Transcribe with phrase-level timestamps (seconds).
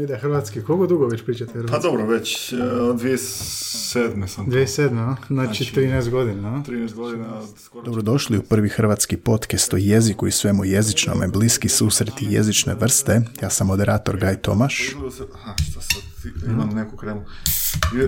[0.00, 0.62] Ide hrvatski.
[0.62, 1.82] Koliko dugo već pričate Pa hrvatski?
[1.82, 4.26] dobro, već e, od 2007.
[4.26, 4.50] sam tu.
[4.50, 5.16] 2007, a?
[5.28, 6.48] znači Znači- 13 godina.
[6.50, 6.62] a?
[6.62, 7.26] 13 godina,
[7.58, 13.20] skoro Dobrodošli u prvi hrvatski podcast o jeziku i svemu jezičnome, bliski susreti jezične vrste.
[13.42, 14.94] Ja sam moderator Gaj Tomaš.
[15.34, 16.02] aha, šta sad,
[16.46, 17.24] imam neku kremu.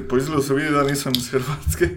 [0.08, 1.88] Po izgledu se vidi da nisam iz Hrvatske.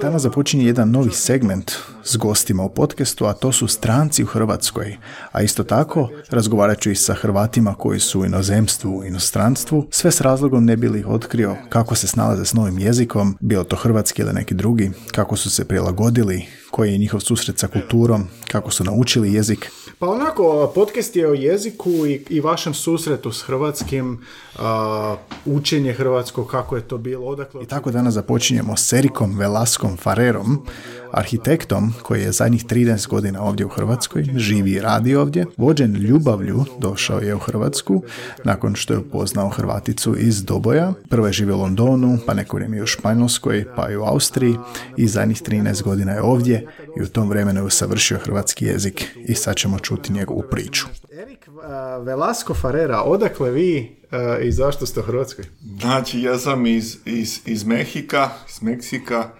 [0.00, 1.72] Danas započinje jedan novi segment
[2.04, 4.96] s gostima u podcastu, a to su stranci u Hrvatskoj.
[5.32, 10.10] A isto tako, razgovarat ću i sa Hrvatima koji su u inozemstvu, u inostranstvu, sve
[10.10, 13.76] s razlogom ne bi li ih otkrio kako se snalaze s novim jezikom, bilo to
[13.76, 18.70] hrvatski ili neki drugi, kako su se prilagodili, koji je njihov susret sa kulturom, kako
[18.70, 19.70] su naučili jezik,
[20.00, 24.24] Pa onako, podcast je o jeziku i, i vašem susretu s hrvatskim,
[24.58, 25.16] a,
[25.46, 27.62] učenje hrvatskog, kako je to bilo, odakle...
[27.62, 30.66] I tako danas započinjemo s Erikom Velaskom Farerom,
[31.12, 35.46] arhitektom koji je zadnjih 13 godina ovdje u Hrvatskoj, živi i radi ovdje.
[35.56, 38.02] Vođen ljubavlju došao je u Hrvatsku
[38.44, 40.92] nakon što je upoznao Hrvaticu iz Doboja.
[41.08, 44.56] Prvo je živio u Londonu, pa neko vrijeme i u Španjolskoj, pa i u Austriji
[44.96, 46.66] i zadnjih 13 godina je ovdje
[46.96, 50.86] i u tom vremenu je usavršio hrvatski jezik i sad ćemo čuti njegovu priču.
[51.22, 55.44] Erik a, Velasco Farera, odakle vi a, i zašto ste u Hrvatskoj?
[55.80, 59.39] Znači, ja sam iz, iz, iz Mehika, iz Meksika.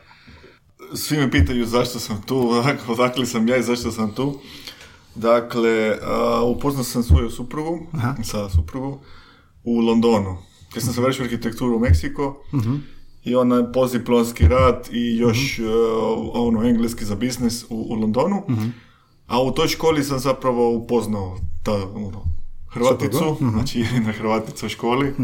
[0.95, 4.39] Svi me pitaju zašto sam tu, odak- odakle sam ja i zašto sam tu.
[5.15, 5.71] Dakle,
[6.03, 7.79] a, upoznao sam svoju suprugu,
[8.23, 8.99] sa suprugu,
[9.65, 10.37] u Londonu.
[10.75, 12.43] Ja sam završio arhitekturu u Meksiko
[13.25, 15.63] i ona je postdiplomski rad i još e,
[16.33, 18.43] ono, engleski za biznis u, u Londonu.
[19.27, 22.25] A u toj školi sam zapravo upoznao ta, ono,
[22.69, 23.19] Hrvaticu,
[23.51, 25.15] znači jedna Hrvatica u školi.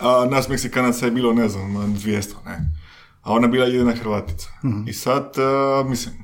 [0.00, 2.06] A nas Meksikanaca je bilo, ne znam, 200,
[2.46, 2.72] ne.
[3.24, 4.48] A ona bila jedina Hrvatica.
[4.86, 6.14] I sad, e, mislim,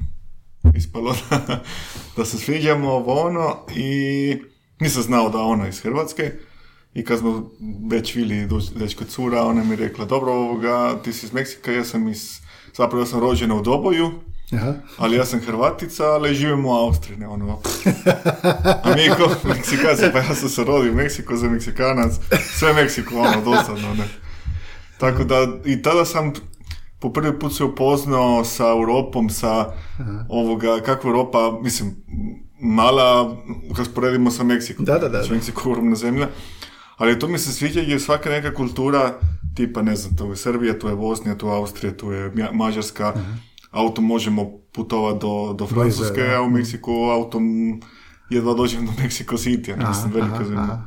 [0.75, 1.63] ispalo da,
[2.17, 4.37] da se sviđamo ovo ono i
[4.81, 6.33] nisam znao da ona iz Hrvatske.
[6.95, 7.51] I kad smo
[7.91, 11.85] već bili doći kod cura, ona mi rekla, dobro, ovoga, ti si iz Meksika, ja
[11.85, 12.39] sam iz,
[12.77, 14.11] zapravo ja sam rođena u Doboju,
[14.53, 14.75] Aha.
[14.97, 17.61] ali ja sam Hrvatica, ali živim u Austriji, ne ono.
[18.83, 22.13] A mi ko Meksikanci, pa ja sam se rodio u Meksiku za Meksikanac,
[22.59, 24.05] sve Meksiko, ono, dosadno, ne.
[24.99, 26.33] Tako da, i tada sam
[27.01, 29.73] po prvi put se upoznao sa Europom, sa
[30.29, 31.97] ovoga, kako Europa, mislim,
[32.61, 33.37] mala,
[33.77, 34.85] kad sporedimo sa Meksikom.
[34.85, 35.19] Da, da, da.
[35.19, 36.29] Znači, Meksiko je ogromna zemlja.
[36.97, 39.15] Ali to mi se sviđa jer svaka neka kultura,
[39.55, 43.15] tipa, ne znam, tu je Srbija, tu je Bosnija, tu je Austrija, tu je Mađarska,
[43.71, 47.45] autom možemo putovati do, do Francuske, a u Meksiku autom
[48.31, 50.79] jedva dođem do Mexico City, ne znam, velika zemlja.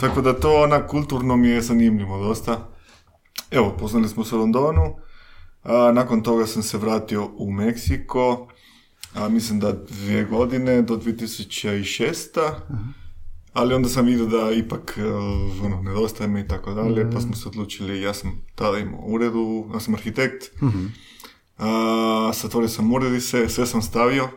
[0.00, 2.68] Tako da to ona kulturno mi je zanimljivo dosta.
[3.50, 4.96] Evo, poznali smo se u Londonu,
[5.64, 8.48] a, nakon toga sam se vratio u Meksiko,
[9.14, 12.38] a, mislim da dvije godine, do 2006.
[13.52, 15.04] Ali onda sam vidio da ipak e,
[15.64, 19.70] ono, nedostaje mi i tako dalje, pa smo se odlučili, ja sam tada imao uredu,
[19.74, 20.44] ja sam arhitekt,
[21.58, 24.28] a, satvorio sam ured i sve, sam stavio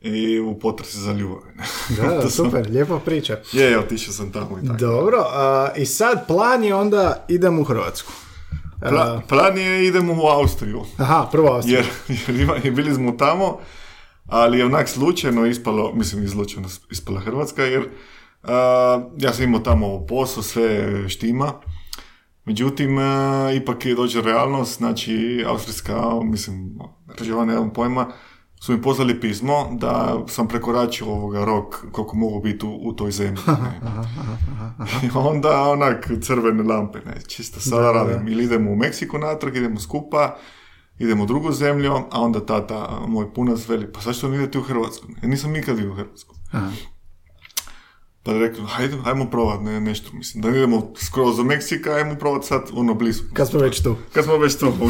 [0.00, 1.38] i u potresi za ljubav.
[1.88, 3.38] Da, da, To sam- super, lijepa priča.
[3.52, 4.78] Je, otišao sam tamo i tako.
[4.78, 8.12] Dobro, a, i sad plan je onda idem u Hrvatsku.
[8.80, 11.82] Pla- plan je idemo u Austriju, aha, prvo Austrija.
[12.08, 13.58] jer, jer ima, bili smo tamo,
[14.26, 17.88] ali je onak slučajno ispalo, mislim i slučajno ispala Hrvatska, jer
[18.42, 21.52] a, ja sam imao tamo posao, sve štima,
[22.44, 26.78] međutim, a, ipak je dođe realnost, znači, austrijska, mislim,
[27.18, 28.12] država, nemam pojma,
[28.60, 33.10] su mi poslali pismo da sam prekoračio ovoga rok koliko mogu biti u, u toj
[33.10, 33.42] zemlji.
[33.46, 33.80] ne.
[35.06, 38.28] I onda onak crvene lampe, ne, čisto sada radim.
[38.28, 40.36] Ili idemo u Meksiko natrag, idemo skupa,
[40.98, 44.62] idemo u drugu zemlju, a onda tata, moj punac veli, pa zašto ne idete u
[44.62, 45.06] Hrvatsku?
[45.22, 46.34] Ja nisam nikad idu u Hrvatsku.
[48.22, 52.46] Pa rekao, hajde, hajmo probati ne, nešto, mislim, da idemo skroz do Meksika, hajmo probati
[52.46, 53.22] sad ono blizu.
[53.32, 53.96] Kad smo već tu.
[54.12, 54.86] Kad smo već tu, u,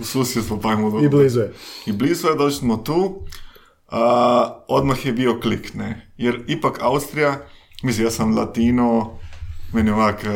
[0.00, 0.98] u susjedstvu, pa ajmo do...
[0.98, 1.52] I blizu je.
[1.86, 3.22] I blizu je, došli smo tu,
[3.88, 6.12] a, odmah je bio klik, ne.
[6.16, 7.46] Jer ipak Austrija,
[7.82, 9.18] mislim, ja sam latino,
[9.72, 10.30] meni ovak, e,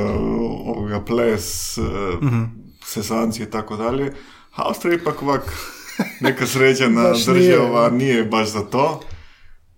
[0.66, 1.78] ovoga, ples,
[2.22, 4.12] mm sesanci i tako dalje.
[4.54, 5.52] A Austrija ipak ovak
[6.20, 9.00] neka sređena država, nije baš za to.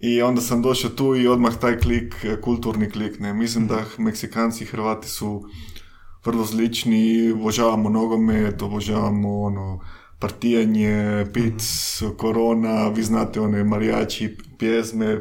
[0.00, 3.34] I onda sam došao tu i odmah taj klik, e, kulturni klik, ne.
[3.34, 5.44] Mislim da Meksikanci i Hrvati su
[6.24, 9.80] vrlo slični, obožavamo nogomet, obožavamo ono,
[10.18, 11.62] partijanje, pic,
[12.16, 15.20] korona, vi znate one marijači, pjesme,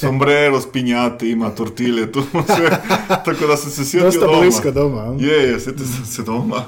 [0.00, 2.22] sombrero, spinjate, ima tortilje, tu
[2.56, 2.82] sve.
[3.24, 4.40] Tako da sam se sjetio Dosta doma.
[4.40, 5.16] blisko doma.
[5.18, 6.64] Je, je, sjetio sam se doma.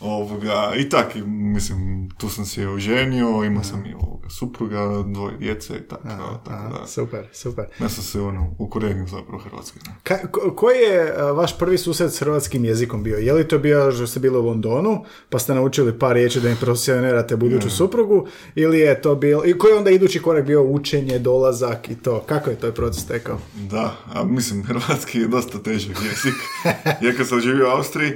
[0.00, 5.74] Ovoga, I tak, mislim, tu sam se oženio, imao sam i ovoga, supruga, dvoje djece
[5.76, 6.02] i tako,
[6.44, 6.86] tako Aha, da.
[6.86, 7.64] super, super.
[7.80, 9.42] Ja sam se ono, ukorijenio zapravo
[9.86, 9.92] ne.
[10.04, 13.16] Ka- ko- koji je a, vaš prvi susret s hrvatskim jezikom bio?
[13.16, 16.48] Je li to bio što ste bili u Londonu, pa ste naučili par riječi da
[16.48, 20.62] im profesionirate buduću suprugu, ili je to bilo, i koji je onda idući korak bio
[20.62, 22.20] učenje, dolazak i to?
[22.20, 23.38] Kako je to proces tekao?
[23.54, 26.34] Da, a mislim, hrvatski je dosta težak jezik.
[27.08, 28.12] Ja kad sam živio u Austriji,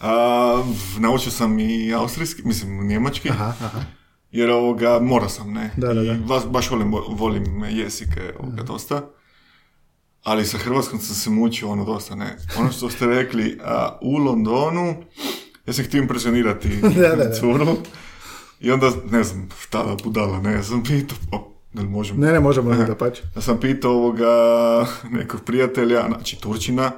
[0.00, 0.64] a,
[0.98, 3.30] naučio sam i austrijski, mislim, njemački.
[4.30, 5.70] Jer ovoga, morao sam, ne.
[5.76, 6.12] Da, da, da.
[6.12, 9.02] I baš, baš volim, volim jezike ovoga, dosta.
[10.22, 12.36] Ali sa hrvatskom sam se mučio ono dosta, ne.
[12.58, 14.94] Ono što ste rekli, a, u Londonu,
[15.66, 17.32] ja sam htio impresionirati Da, da, da.
[17.34, 17.76] curu.
[18.60, 22.74] I onda, ne znam, tada budala, ne, sam pitao, da li možemo Ne, ne, možemo
[22.76, 23.22] da pače.
[23.36, 24.26] ja sam pitao ovoga
[25.18, 26.90] nekog prijatelja, znači Turčina,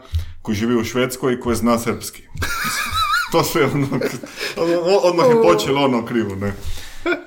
[0.42, 2.22] koji živi u Švedskoj i koji zna srpski.
[3.32, 3.88] to sve ono-
[5.04, 6.52] odmah je počelo ono krivo, ne.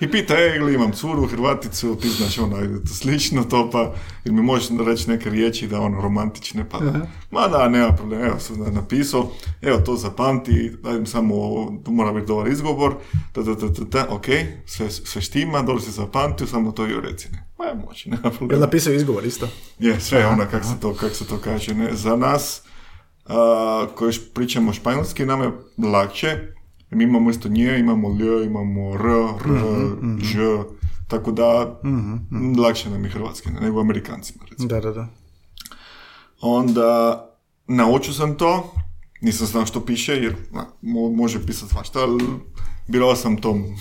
[0.01, 3.93] I pita, e, gle, imam curu, Hrvaticu, ti znaš ono, to slično to, pa,
[4.25, 6.79] jer mi možeš reći neke riječi da ono, romantične, pa,
[7.31, 9.31] ma da, nema problema, evo sam napisao,
[9.61, 11.35] evo to zapamti, daj mi samo,
[11.85, 12.95] tu mora biti dobar izgovor,
[13.35, 14.25] da, da, da, da, da, ok,
[14.65, 17.45] sve, sve štima, dobro si zapamtio, samo to i reci, ne.
[17.59, 18.53] Ma, može, nema problema.
[18.53, 19.47] li napisao izgovor isto?
[19.79, 21.73] Je, sve ono kako se to, kak se to kaže.
[21.73, 21.93] Ne?
[21.93, 22.61] Za nas
[23.25, 25.51] a, koji pričamo španjolski, nam je
[25.91, 26.55] lakše.
[26.95, 29.05] Mi imamo isto nje, imamo lj, imamo r,
[29.45, 30.37] r, ž,
[31.07, 31.79] tako da
[32.57, 34.43] lakše nam je hrvatski ne, nego amerikancima.
[34.49, 34.67] Recimo.
[34.69, 35.07] Da, da, da.
[36.41, 37.21] Onda
[37.67, 38.73] naučio sam to,
[39.21, 42.23] nisam znao što piše, jer na, mo- može pisati svašta, ali
[42.87, 43.63] birao sam tom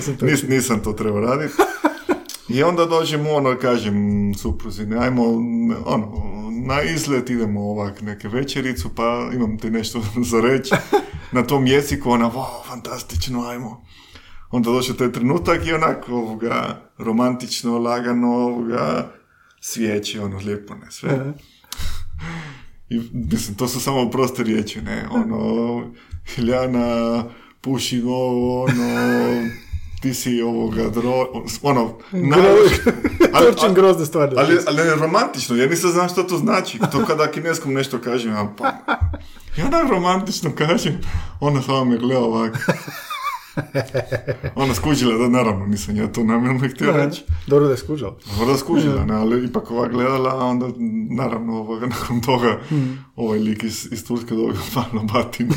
[0.00, 0.26] sam to.
[0.26, 1.54] Nis, nisam to trebao raditi.
[2.54, 3.94] I onda dođem ono, kažem
[4.34, 5.24] supruzi, ajmo,
[5.86, 6.12] ono,
[6.66, 10.00] na izlet idemo ovak neke večericu, pa imam ti nešto
[10.30, 10.74] za reći
[11.32, 13.84] na tom jeziku, ona, wow, fantastično, ajmo.
[14.50, 19.12] Onda došao taj trenutak i onako, ovoga, romantično, lagano, ovoga,
[19.60, 21.32] svijeće, ono, lijepo, ne, sve.
[22.88, 25.92] I, mislim, to su samo proste riječi, ne, ono,
[26.38, 27.24] Iljana,
[27.60, 29.48] puši ovo, ono,
[30.00, 31.26] ti si ovoga, dro,
[31.62, 32.92] ono, najviše-
[33.34, 34.34] ali, Turčin grozne stvari.
[34.38, 36.78] ali, ali ne romantično, ja nisam znam što to znači.
[36.92, 38.72] To kada kineskom nešto kažem, ja pa...
[39.56, 41.00] Ja onda romantično kažem,
[41.40, 42.58] ona samo me gleda ovako.
[44.54, 47.24] Ona skužila, da naravno nisam ja to namjerno htio reći.
[47.46, 48.16] Dobro da je skužao.
[48.38, 50.66] Možda skužila, ne, ali ipak ova gledala, a onda
[51.10, 52.58] naravno ovoga, nakon toga
[53.16, 55.54] ovaj lik iz, iz Turske dobio malo batinu.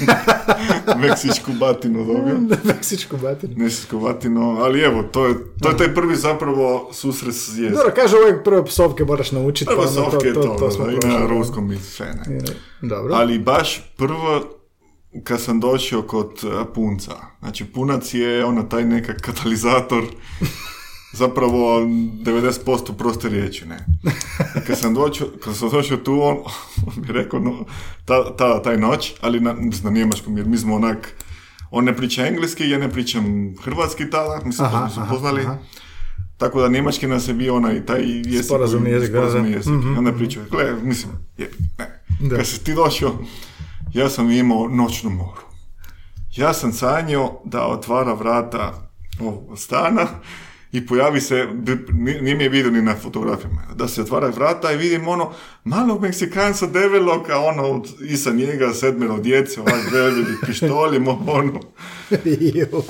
[1.08, 2.58] Meksičku batinu dobio.
[2.64, 3.54] Meksičku batinu.
[3.58, 7.74] Meksičku batinu, ali evo, to je, to je taj prvi zapravo susret s jezikom.
[7.76, 9.66] Dobro, kaže uvijek prve psovke moraš naučiti.
[9.66, 11.28] Prvo pa onda sovke je to, to smo da, i prošli, na da.
[11.28, 12.40] ruskom i sve, ne.
[12.82, 13.14] Dobro.
[13.14, 14.61] Ali baš prvo,
[15.24, 20.04] kad sam došao kod uh, punca, znači punac je ona taj neka katalizator,
[21.22, 23.86] zapravo 90% proste riječi, ne.
[24.58, 26.38] I kad sam došao, kad sam došao tu, on,
[26.88, 27.66] on mi je rekao, no,
[28.06, 31.14] ta, ta, taj noć, ali na, na njemačkom, jer mi smo onak,
[31.72, 35.42] on ne priča engleski, ja ne pričam hrvatski tada, aha, smo poznali.
[35.42, 35.58] aha.
[36.38, 38.46] Tako da njemački nas je bio onaj taj jezik.
[38.46, 39.74] Sporazumni jezik, sporazumni jezik.
[39.74, 42.04] Mhm, I onda pričao, gle, mislim, je, ne.
[42.20, 42.36] Da.
[42.36, 43.18] Kad si ti došao,
[43.94, 45.42] ja sam imao noćnu moru.
[46.36, 50.08] Ja sam sanjao da otvara vrata ovog stana
[50.72, 51.48] i pojavi se,
[52.22, 55.32] nije mi je vidio ni na fotografijama, da se otvara vrata i vidim ono
[55.64, 61.60] malog Meksikanca develoka, ono, iza njega sedmero djece, ovak veliki pištoljem, ono.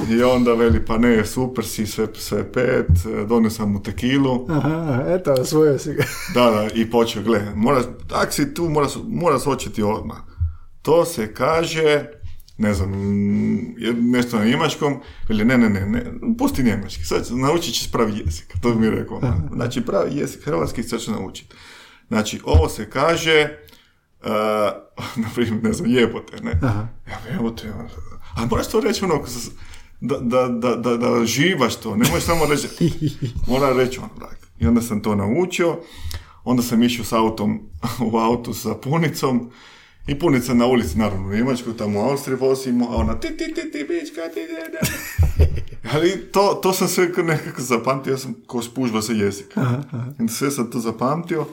[0.10, 2.88] I onda veli, pa ne, super si, sve, sve pet,
[3.28, 4.46] donio sam mu tekilu.
[4.50, 6.04] Aha, eto, osvojio si ga.
[6.34, 10.31] Da, da, i počeo, gle, mora, tak si tu, mora, mora se očiti odmah.
[10.82, 12.06] To se kaže,
[12.58, 12.92] ne znam,
[14.12, 16.04] nešto na njemačkom, ili ne, ne, ne, ne,
[16.38, 19.22] pusti njemački, sad naučit ćeš pravi jezik, to mi je rekao.
[19.54, 21.56] Znači, pravi jezik, hrvatski sad ću naučiti.
[22.08, 23.58] Znači, ovo se kaže,
[24.22, 24.28] uh,
[25.24, 26.60] na primjer, ne znam, jebote, ne.
[26.62, 26.88] Aha.
[27.32, 27.90] Jebote, ono,
[28.36, 29.24] a moraš to reći ono,
[30.02, 32.68] da, da, da, da, da živaš to, ne možeš samo reći,
[33.48, 34.38] mora reći ono, tak.
[34.60, 35.80] I onda sam to naučio,
[36.44, 37.70] onda sam išao s autom
[38.12, 39.52] u autu sa punicom,
[40.08, 43.54] i punica na ulici, naravno u Njemačku, tamo u Austriji vozimo, a ona ti ti
[43.54, 44.40] ti ti bička ti.
[45.94, 49.62] Ali to, to sam sve nekako zapamtio, ja sam ko spužva sa jezika.
[49.94, 51.46] I onda sve sam to zapamtio.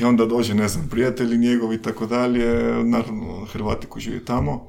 [0.00, 2.46] I onda dođe, ne znam, prijatelji njegovi i tako dalje,
[2.84, 4.68] naravno Hrvati koji žive tamo.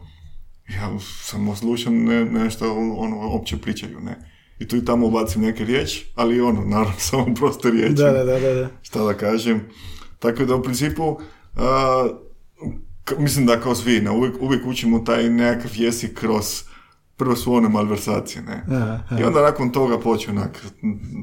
[0.69, 4.31] ja samo slušam ne, nešto ono opće pričaju, ne.
[4.59, 7.93] I tu i tamo ubacim neke riječi, ali ono, naravno, samo proste riječi.
[7.93, 8.69] Da, da, da, da.
[8.81, 9.61] Šta da kažem.
[10.19, 11.19] Tako da u principu,
[11.55, 12.09] a,
[13.17, 16.63] mislim da kao svi, ne, uvijek, uvijek učimo taj nekakav jezik kroz
[17.17, 18.63] prvo su one malversacije, ne.
[18.71, 20.65] Aha, I onda nakon toga počeo onak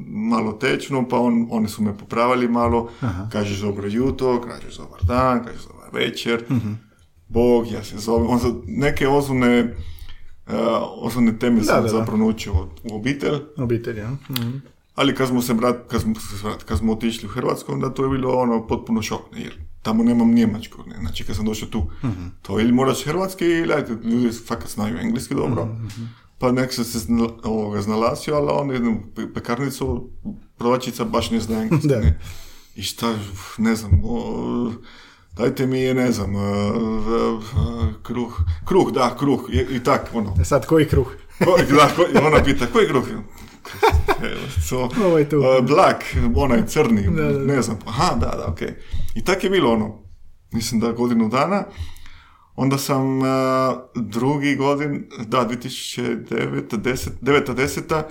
[0.07, 2.89] malo tečno, pa on, oni su me popravili malo,
[3.31, 6.71] kažeš dobro jutro, kažeš dobar dan, kažeš dobar večer, Mhm.
[7.27, 9.75] Bog, ja se zovem, on za- neke osnovne
[10.47, 10.53] uh,
[10.95, 11.87] osnovne teme sam da, da.
[11.89, 14.09] zapravo naučio u obitelj, Obitelj, ja.
[14.29, 14.57] Mhm.
[14.95, 16.13] ali kad smo se vrat, kad smo,
[16.65, 20.03] kad smo otišli u Hrvatsku, onda to je bilo ono potpuno šok, ne, jer tamo
[20.03, 21.89] nemam njemačkog, ne, znači kad sam došao tu,
[22.41, 25.67] to ili moraš hrvatski ili ajde, ljudi fakat znaju engleski dobro,
[26.37, 30.09] pa nek sam se zna, ovoga, znalazio, ali onda jednu pe- pekarnicu,
[30.57, 32.19] provačica baš ne zna engleski, ne.
[32.75, 33.15] I šta,
[33.57, 34.71] ne znam, o,
[35.33, 36.41] dajte mi je, ne znam, e, e,
[38.03, 41.07] kruh, kruh, da, kruh, i, i tak, ono, E sad, koji kruh?
[41.39, 43.03] Ko, da, ko, ona pita, koji kruh?
[44.63, 45.37] So, Ovaj tu.
[45.37, 46.03] uh, black,
[46.35, 47.77] onaj crni, Da, da, ne znam.
[47.85, 48.73] Aha, da, da, okej.
[49.19, 50.03] I tak je bilo ono,
[50.51, 51.63] mislim da godinu dana.
[52.55, 53.25] Onda sam uh,
[53.95, 58.03] drugi godin, da, 2009, 10, 9, 10,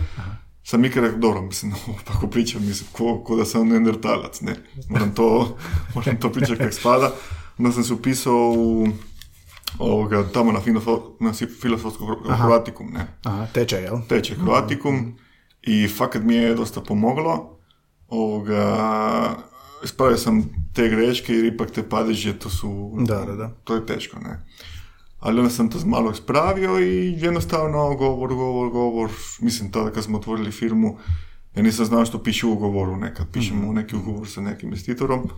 [0.65, 1.73] sam ikad rekao, dobro, mislim,
[2.15, 4.57] ako pričam, mislim, ko, ko da sam neandertalac, ne,
[4.89, 5.57] moram to,
[5.95, 7.13] moram to pričati kak spada.
[7.59, 8.89] Onda sam se upisao u
[9.79, 13.99] ovoga, tamo na, filofo, na filosofsku Hrvatikum, ne Aha, tečaj, jel?
[14.09, 15.19] teče Hrvatikum
[15.63, 17.59] i fakat mi je dosta pomoglo.
[18.09, 18.77] Ovoga,
[19.85, 20.43] ispravio sam
[20.73, 22.97] te greške jer ipak te padeže, to su...
[22.99, 23.49] Da, da, da.
[23.65, 24.45] To je teško, ne.
[25.21, 29.11] Ali onda sam to malo ispravio i jednostavno govor, govor, govor.
[29.41, 30.99] Mislim, tada kad smo otvorili firmu,
[31.55, 32.97] ja nisam znao što piše u ugovoru.
[32.97, 33.75] Nekad pišemo Mhm.
[33.75, 35.29] neki ugovor sa nekim investitorom,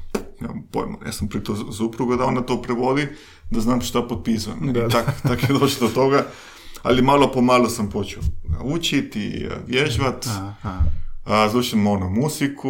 [0.40, 3.08] nemam pojma, ja sam prito supruga da ona to prevodi,
[3.50, 4.72] da znam šta potpisujem.
[4.72, 4.80] Da.
[4.80, 6.26] I tak, tak je došlo do toga.
[6.82, 8.22] Ali malo po malo sam počeo
[8.62, 10.26] učiti, vježbat.
[10.26, 10.78] Aha.
[11.24, 12.68] A, slušam ono, muziku,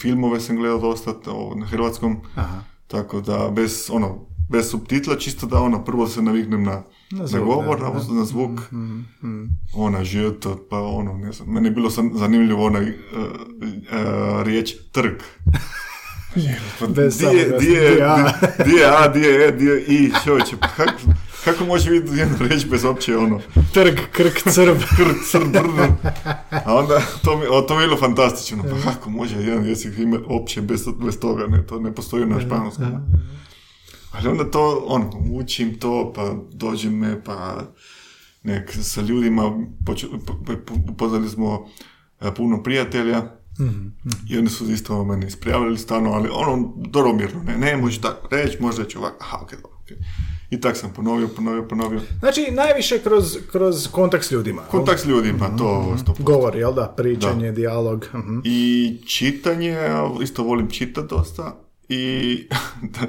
[0.00, 2.60] filmove sam gledao dosta o, na hrvatskom, Aha.
[2.86, 7.44] tako da bez, ono, bez subtitla, čisto da ono, prvo se naviknem na, na, zvuk,
[7.44, 9.50] govor, da, na, na zvuk, Mm, mm.
[9.74, 14.74] ona žijeta, pa ono, ne znam, meni je bilo sam, zanimljivo onaj uh, uh, riječ
[14.92, 15.12] trg.
[16.34, 17.98] Di je, di je,
[18.64, 20.92] di je A, di je E, di je I, čovječe, pa kako,
[21.44, 23.40] kako može biti jednu riječ bez opće ono,
[23.72, 24.78] Trg, krk, crb.
[24.96, 25.90] kr, cr, brr.
[26.64, 28.62] A onda, to mi, o, to mi je bilo fantastično.
[28.62, 32.40] Pa kako može jedan jezik imati opće bez, bez toga, ne, to ne postoji na
[32.40, 32.86] španskom.
[34.12, 37.62] Ali onda to, ono, učim to, pa dođe me, pa
[38.42, 39.66] nek sa ljudima,
[40.88, 41.68] upoznali smo
[42.20, 43.22] e, puno prijatelja,
[44.28, 48.62] i oni su isto mene isprijavili stano, ali ono, doromjerno, ne, ne možeš tako reći,
[48.62, 49.88] možda reći ovako, aha, ok, dobro, ok.
[50.50, 52.00] I tak sam ponovio, ponovio, ponovio.
[52.18, 54.62] Znači, najviše kroz, kroz kontakt s ljudima.
[54.62, 56.22] Kontakt s ljudima, to 100%.
[56.22, 56.94] Govor, jel da?
[56.96, 58.08] Pričanje, dijalog.
[58.14, 58.38] mhm.
[58.44, 59.78] I čitanje,
[60.22, 61.56] isto volim čitati dosta.
[61.88, 62.46] I
[62.82, 63.00] da,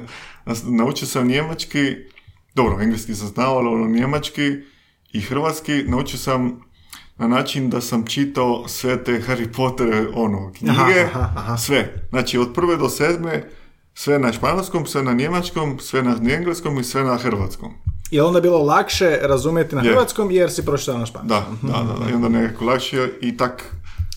[0.82, 1.94] naučio sam njemački,
[2.54, 4.52] dobro, engleski sam znao, ali ono njemački
[5.12, 6.60] i hrvatski naučio sam
[7.18, 12.06] na način da sam čitao sve te Harry Potter ono, knjige, Aha, aha, sve.
[12.10, 13.50] Znači od prve do sedme,
[13.98, 17.72] sve na španskom, sve na njemačkom, sve na engleskom i sve na hrvatskom.
[18.10, 19.90] Je onda bilo lakše razumjeti na Je.
[19.90, 21.28] hrvatskom jer si pročitao na španskom?
[21.28, 22.10] Da, da, da, da.
[22.10, 23.64] I onda nekako lakše i tak,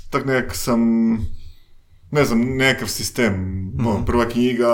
[0.09, 0.79] tak nekak sam,
[2.11, 3.33] ne znam, nekakav sistem.
[3.79, 4.67] Ono, prva knjiga,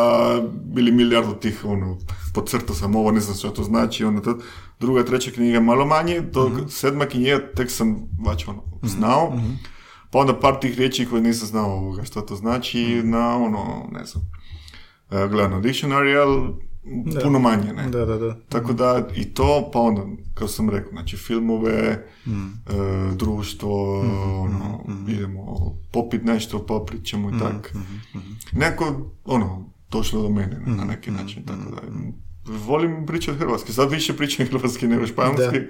[0.51, 1.97] bili milijardu tih, ono,
[2.33, 4.37] podcrtao sam ovo, ne znam što to znači, onda to,
[4.79, 7.95] druga, treća knjiga malo manje, do sedma knjiga tek sam
[8.29, 9.33] već ono, znao.
[10.11, 14.05] Pa onda par tih riječi koje nisam znao ovoga, što to znači, na ono, ne
[14.05, 14.23] znam,
[15.11, 16.53] e, gledam na dictionary, ali
[17.23, 17.89] puno manje, ne.
[17.89, 18.35] Da, da, da.
[18.49, 20.01] Tako da i to, pa onda,
[20.33, 22.01] kao sam rekao, znači filmove, e,
[23.15, 23.99] društvo,
[24.41, 27.75] ono, idemo popit nešto, popričamo i tak.
[28.51, 31.81] Neko, ono, došlo do mene na neki način, tako da
[32.47, 33.73] volim pričati hrvatski.
[33.73, 35.59] Sad više pričam hrvatski nego španski.
[35.59, 35.65] Da.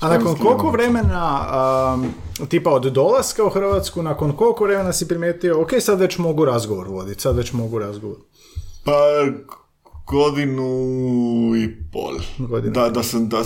[0.00, 1.46] A nakon koliko vremena,
[1.94, 6.44] um, tipa od dolaska u Hrvatsku, nakon koliko vremena si primijetio, ok, sad već mogu
[6.44, 8.16] razgovor voditi, sad već mogu razgovor.
[8.84, 8.92] Pa
[10.06, 10.66] godinu
[11.56, 12.18] i pol.
[12.38, 12.72] Godinu.
[12.72, 13.42] Da, da sam, da,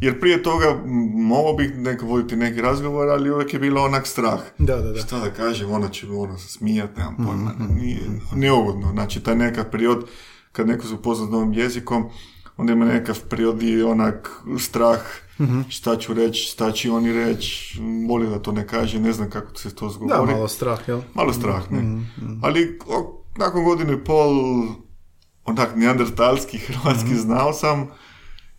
[0.00, 0.82] jer prije toga
[1.14, 4.40] mogao bih neko voditi neki razgovor, ali uvijek je bilo onak strah.
[4.58, 4.98] Da, da, da.
[4.98, 8.00] Šta da kažem, ona će ono se smijat, nemam pojma, nije,
[8.34, 8.90] neugodno.
[8.92, 10.04] Znači, taj nekakav period,
[10.52, 12.04] kad neko se upozna s novim jezikom,
[12.56, 15.00] onda ima nekakav period i onak strah,
[15.68, 19.58] šta ću reći, šta će oni reći, voli da to ne kaže, ne znam kako
[19.58, 20.32] se to Da, zgovori.
[20.32, 21.00] malo strah, jel?
[21.14, 22.04] Malo strah, ne.
[22.42, 24.32] Ali o, nakon godinu i pol,
[25.44, 27.88] onak neandertalski, hrvatski znao sam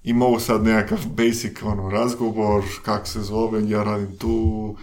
[0.03, 4.75] i mogu sad nekakav basic ono, razgovor, kak se zove, ja radim tu,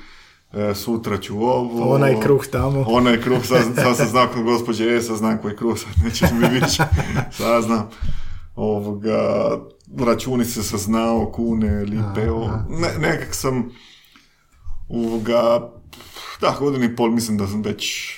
[0.52, 1.94] e, sutra ću ovo.
[1.94, 2.84] Onaj kruh tamo.
[2.88, 6.30] Onaj kruh, sad, sad sam znao kod gospođe E, sad znam koji kruh, sad nećeš
[6.32, 6.82] mi više,
[7.38, 7.88] sad znam.
[8.56, 9.50] Ovoga,
[9.98, 13.70] računice sam znao, kune, lipe, ovo, ne, nekak sam,
[14.88, 15.70] ovoga,
[16.40, 18.12] da, godinu i pol mislim da sam već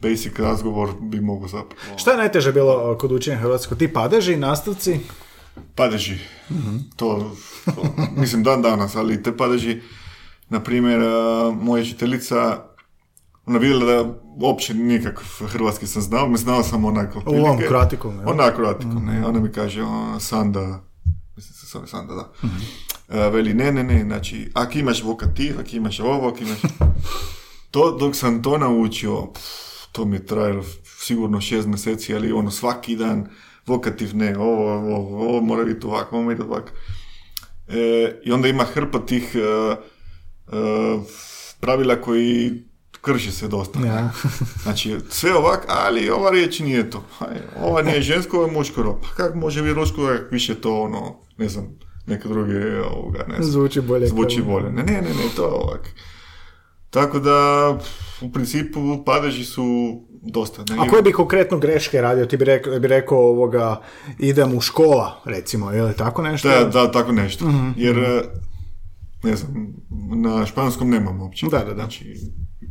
[0.00, 1.98] basic razgovor bi mogu zapravo.
[1.98, 3.78] Šta je najteže bilo uh, kod učenja hrvatskog?
[3.78, 5.00] Ti padeži, nastavci?
[5.74, 6.18] Padeži.
[6.96, 7.82] To, to,
[8.16, 9.80] mislim, dan danas, ali te padeži,
[10.48, 12.64] na primjer, a, moja učiteljica,
[13.46, 17.22] ona vidjela da uopće nikakav hrvatski sam znao, mi znao sam onako.
[17.26, 18.24] U ovom kratikom, ne?
[18.26, 19.26] Onako kratikom, ne.
[19.26, 20.80] Ona mi kaže, ona, Sanda,
[21.36, 22.32] mislim se zove Sanda, da.
[23.08, 26.58] E, veli, ne, ne, ne, znači, ako imaš vokativ, ako imaš ovo, ako imaš...
[27.70, 29.65] To, dok sam to naučio, pff,
[29.96, 33.26] to mi je trajalo sigurno šest mjeseci, ali ono svaki dan,
[33.66, 36.68] vokativ ne, ovo, ovo, ovo mora biti ovako, ovo mora biti ovako.
[37.68, 39.76] E, I onda ima hrpa tih e, e,
[41.60, 42.52] pravila koji
[43.00, 43.80] krši se dosta.
[43.86, 44.10] Ja.
[44.62, 47.04] Znači, sve ovak, ali ova riječ nije to.
[47.62, 48.96] Ova nije žensko, ovo je muško rob.
[49.02, 53.50] Pa kako može biti ruško, više to ono, ne znam, neke druge, ovoga, ne znam.
[53.52, 54.06] Zvuči bolje.
[54.06, 54.72] Zvuči bolje.
[54.72, 55.90] Ne, ne, ne, ne, to je ovak.
[56.96, 57.70] Tako da,
[58.20, 59.64] u principu, padeži su
[60.22, 60.64] dosta.
[60.70, 62.26] Ne, A koje bi konkretno greške radio?
[62.26, 63.80] Ti bi rekao, bi rekao ovoga,
[64.18, 66.48] idem u škola, recimo, je li tako nešto?
[66.48, 67.44] Da, da, tako nešto.
[67.48, 68.22] Mhm, Jer,
[69.22, 69.66] ne znam,
[70.14, 71.46] na španskom nemamo uopće.
[71.50, 71.74] Da, da, da.
[71.74, 72.14] Znači,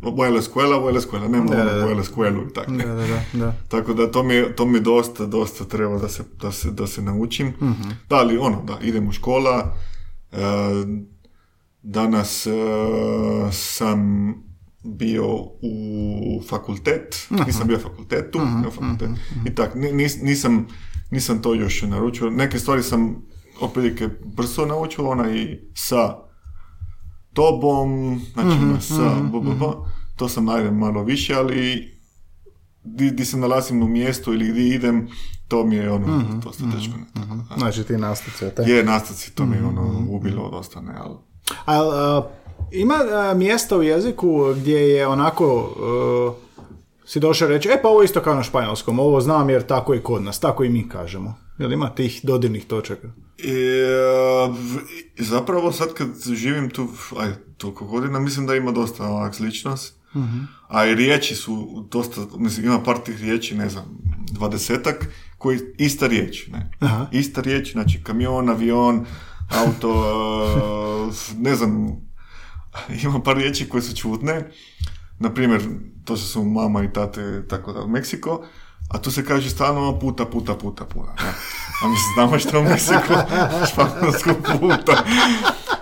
[0.01, 2.01] vuela escuela, vuela escuela, nemamo Da, da, da.
[2.01, 2.71] escuelu i tako.
[2.71, 3.53] Da, da, da.
[3.67, 7.01] Tako da to mi, to mi dosta, dosta treba da se, da se, da se
[7.01, 7.47] naučim.
[7.47, 7.89] Mhm.
[8.09, 9.75] Da, ali ono, da, idem u škola.
[10.31, 10.37] e,
[11.87, 12.51] danas e,
[13.51, 14.33] sam
[14.85, 15.27] bio
[15.61, 15.71] u
[16.49, 17.15] fakultet,
[17.45, 19.09] nisam bio u fakultetu, u fakultet.
[19.45, 20.67] i tak, ni- nis- nisam,
[21.11, 22.29] nisam to još naručio.
[22.29, 23.21] Neke stvari sam
[23.61, 26.15] otprilike brzo naučio, ona i sa
[27.33, 27.89] tobom,
[28.33, 29.85] znači ono, sa, bu- bu.
[30.15, 31.91] to sam ajde malo više, ali
[32.83, 35.07] di, di se nalazim u mjestu ili gdje idem,
[35.47, 36.05] to mi je ono,
[36.39, 36.93] dosta teško.
[37.57, 38.45] Znači ti nastavci.
[38.63, 41.15] Je, nastavci, to mi je ono ubilo dosta, ne, ali...
[41.65, 42.27] A, a,
[42.71, 46.45] ima a, mjesta u jeziku gdje je onako a,
[47.05, 49.99] si došao reći, e pa ovo isto kao na španjolskom, ovo znam jer tako i
[49.99, 51.35] kod nas, tako i mi kažemo.
[51.57, 53.07] Jel ima tih dodirnih točaka?
[53.37, 53.51] E,
[55.17, 59.95] zapravo sad kad živim tu, aj, toliko godina, mislim da ima dosta ovak sličnost.
[60.67, 63.85] A i riječi su dosta, mislim, ima par tih riječi, ne znam,
[64.31, 66.71] dvadesetak, koji ista riječ, ne.
[66.79, 67.05] Aha.
[67.11, 69.05] Ista riječ, znači kamion, avion,
[69.49, 69.91] auto,
[71.09, 72.01] e, ne znam,
[73.03, 74.51] ima par riječi koje su čudne.
[75.19, 75.61] Na primjer,
[76.05, 78.45] to što su mama i tate, tako da, u Meksiko,
[78.89, 81.13] a tu se kaže stalno puta, puta, puta, puta.
[81.23, 81.29] Ne?
[81.83, 83.13] A mislim, znamo što u Meksiku,
[83.71, 85.03] španjolsko puta.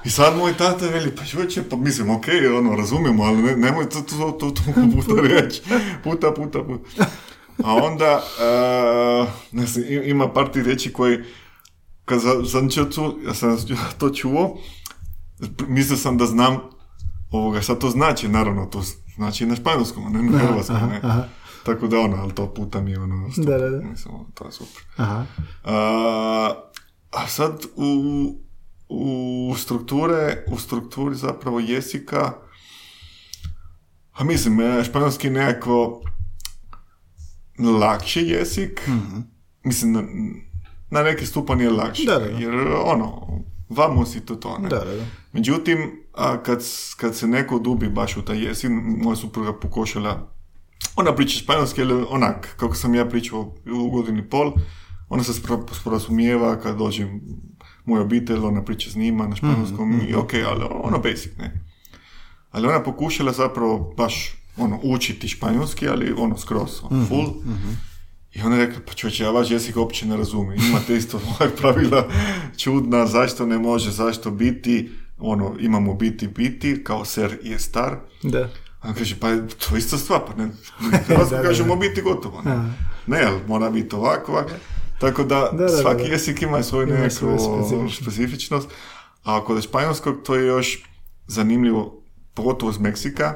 [0.06, 2.26] I sad moj tata veli, pa čovječe, pa mislim, ok,
[2.58, 4.62] ono, razumijemo, ali ne, nemoj to, to, to, to
[4.96, 5.62] puta reći.
[6.04, 7.06] Puta, puta, puta.
[7.64, 11.20] A onda, e, ne znam, ima par tih riječi koji,
[12.06, 12.20] kad
[12.52, 13.58] sam čuo sam
[13.98, 14.58] to čuo,
[15.68, 16.58] mislio sam da znam
[17.32, 18.82] ovoga, sad to znači, naravno, to
[19.16, 21.02] znači na španjolskom, a ne na hrvatskom, ne.
[21.66, 23.82] Tako da ono, ali to puta mi je ono, Da, da, da.
[23.82, 24.84] mislim, ono, to je super.
[24.96, 25.26] Aha.
[25.64, 26.54] A,
[27.12, 28.36] a sad u,
[28.90, 32.34] u strukture, u strukturi zapravo jezika,
[34.14, 36.02] a mislim, e, španjolski nekako
[37.80, 38.90] lakši jezik,
[39.64, 39.96] mislim,
[40.94, 42.38] na, neki stupan je lakši, Da, da, da.
[42.38, 42.54] jer
[42.86, 43.28] ono,
[43.70, 44.70] vamos i to to, ne?
[44.70, 45.06] Da, da, da.
[45.34, 45.78] Međutim,
[46.14, 46.64] a kad,
[46.98, 50.30] kad se neko dubi baš u taj jezik, moja supruga pokušala,
[50.96, 53.42] ona priča španjolski, ali onak, kako sam ja pričao
[53.78, 54.54] u godini pol,
[55.10, 57.08] ona se spro- sporazumijeva kad dođe
[57.86, 61.62] moj obitelj, ona priča s njima na španjolskom i ok, ali ono basic, ne.
[62.52, 67.26] Ali ona pokušala zapravo baš ono, učiti španjolski, ali ono skroz, ono, full.
[68.34, 70.66] I ona je rekla, pa čovječe, ja vaš jezik uopće ne razumijem.
[70.70, 72.08] Imate isto moje pravila
[72.58, 77.96] čudna, zašto ne može, zašto biti, ono, imamo biti, biti, kao ser je star.
[78.24, 78.50] Da.
[78.82, 80.50] A on kaže, pa je to isto stvar, pa ne,
[81.08, 82.56] hrvatsko Da, kažemo biti gotovo, ne.
[83.08, 84.52] Ne, ali mora biti ovako, ovako.
[85.00, 86.10] Tako da, Da, da, svaki da.
[86.10, 88.70] jezik ima svoju svoju specifičnost.
[89.24, 90.84] A kod španjolskog to je još
[91.28, 93.36] zanimljivo, pogotovo iz Meksika.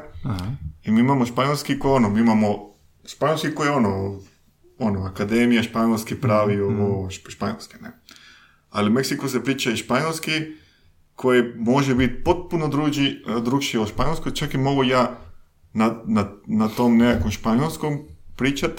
[0.84, 2.58] I mi imamo španjolski koji ono, mi imamo
[3.06, 4.20] španjolski koji je ono,
[4.80, 6.74] ono, akademija španjolski pravi ovo
[7.06, 7.92] šp- španjolski, ne.
[8.70, 10.32] Ali u Meksiku se priča i španjolski
[11.16, 15.18] koji može biti potpuno drugi, drugšiji od španjolskog, čak i mogu ja
[15.74, 18.00] na, na, na tom nekakvom španjolskom
[18.36, 18.72] pričat,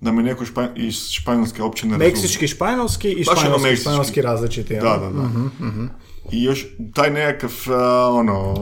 [0.00, 2.10] da me neko špa, iz Španjolske uopće ne razumije.
[2.12, 4.74] Meksički, španjolski i ono španjolski, španjolski različiti.
[4.74, 4.82] ja.
[4.82, 5.22] Da, da, da.
[5.66, 5.86] Mhm,
[6.32, 8.54] I još taj nekakav, a, ono,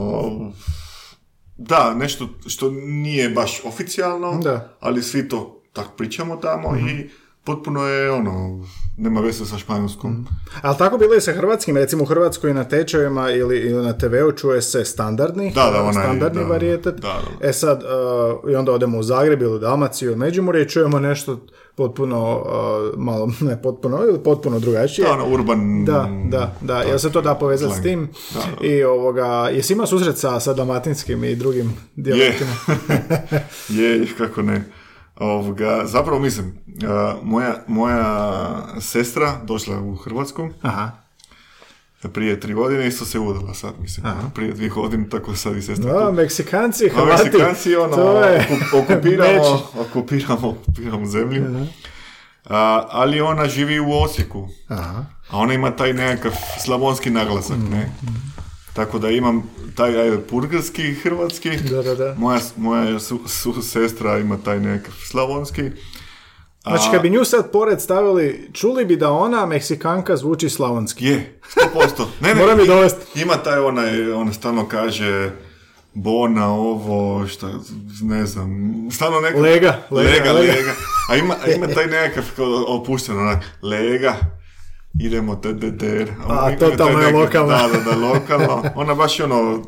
[1.57, 4.55] da, nešto što nije baš oficijalno, Da.
[4.55, 4.65] Mhm.
[4.81, 7.11] ali svi to tak pričamo tamo i
[7.45, 8.65] potpuno je, ono,
[8.97, 10.27] nema veze sa španjolskom.
[10.63, 14.33] Ali tako bilo i sa hrvatskim, recimo u Hrvatskoj na tečajevima ili, ili na TV-u
[14.33, 16.95] čuje se standardni, Da, da, onaj, standardni da, varijetet.
[16.95, 17.49] da, da.
[17.49, 20.99] E sad, uh, i onda odemo u Zagreb ili u Dalmaciju ili Međimurje i čujemo
[20.99, 21.41] nešto
[21.75, 25.07] potpuno, uh, malo, ne potpuno, ili potpuno drugačije.
[25.09, 25.85] Da, ono, urban...
[25.85, 27.85] Da, da, da, jel se to da povezati s slang.
[27.85, 28.09] tim?
[28.35, 32.51] Da, I ovoga, jesi imao susret sa, sa dalmatinskim i drugim dijalektima?
[33.69, 34.65] je, je, kako ne.
[35.17, 38.45] Ovoga, zapravo mislim, a, moja, moja
[38.81, 40.91] sestra došla u Hrvatsku Aha.
[42.13, 46.07] prije tri godine, isto se udala sad, mislim, prije dvije godine, tako sad i sestra
[46.07, 46.13] tu.
[46.13, 47.25] Meksikanci, Hrvati.
[47.25, 51.67] Meksikanci, ono, to je okup- okupiramo, okupiramo, okupiramo zemlju.
[52.49, 54.49] A, ali ona živi u Osijeku.
[54.69, 55.05] Aha.
[55.31, 56.33] A ona ima taj nekakav
[56.65, 57.93] slavonski naglasak, ne?
[58.75, 59.43] Tako da imam
[59.75, 61.51] taj ajde, purgarski hrvatski.
[61.51, 62.15] Da, da, da.
[62.15, 65.63] Moja, moja su, su sestra ima taj nekakav slavonski.
[66.63, 71.05] Znači, kad bi nju sad pored stavili, čuli bi da ona, Meksikanka, zvuči slavonski.
[71.07, 71.41] Je,
[71.75, 72.05] 100%.
[72.21, 73.21] Ne, ne, Moram je i- dovesti.
[73.21, 75.31] Ima taj onaj, ona stalno kaže
[75.95, 77.51] Bona, ovo, šta,
[78.03, 78.49] ne znam,
[78.91, 79.41] stalno neko...
[79.41, 80.53] Lega, lega, lega, lega.
[80.53, 80.73] lega.
[81.11, 82.35] A ima, a ima taj nekakav
[82.67, 84.15] opušten, onak, lega,
[85.01, 86.07] idemo te.
[86.29, 87.49] A, Ima taj totalno je lokalno.
[87.49, 88.63] Da, da, da, lokalno.
[88.75, 89.63] Ona baš ono,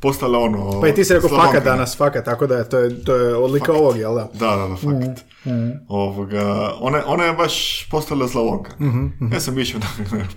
[0.00, 0.80] postala ono...
[0.80, 1.52] Pa i ti si rekao Slavonka.
[1.52, 4.28] fakat danas, fakat, tako da je to je, to je odlika ovog, jel da?
[4.34, 5.24] Da, da, da, fakat.
[5.88, 8.70] Ovoga, ona, ona je baš postala slavonka.
[9.32, 9.86] Ja sam išao na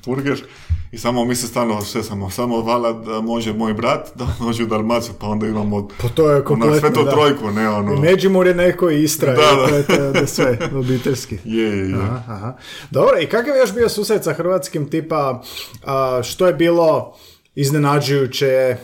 [0.06, 0.44] burger
[0.92, 4.64] i samo mi se stalno sve samo, samo vala da može moj brat, da može
[4.64, 7.12] u Dalmaciju, pa onda imamo Pa to je kompletno, sve to da.
[7.12, 7.94] trojku, ne ono...
[7.94, 9.68] I Međimurje neko i Istra, Da, da.
[9.68, 11.38] to je, to je onda sve obiteljski.
[11.58, 11.96] Je, je, je.
[11.96, 12.54] Aha, aha.
[12.92, 15.42] Dobro, i kakav je još bio susret sa hrvatskim tipa,
[15.86, 17.16] a, što je bilo
[17.60, 18.78] iznenađujuće,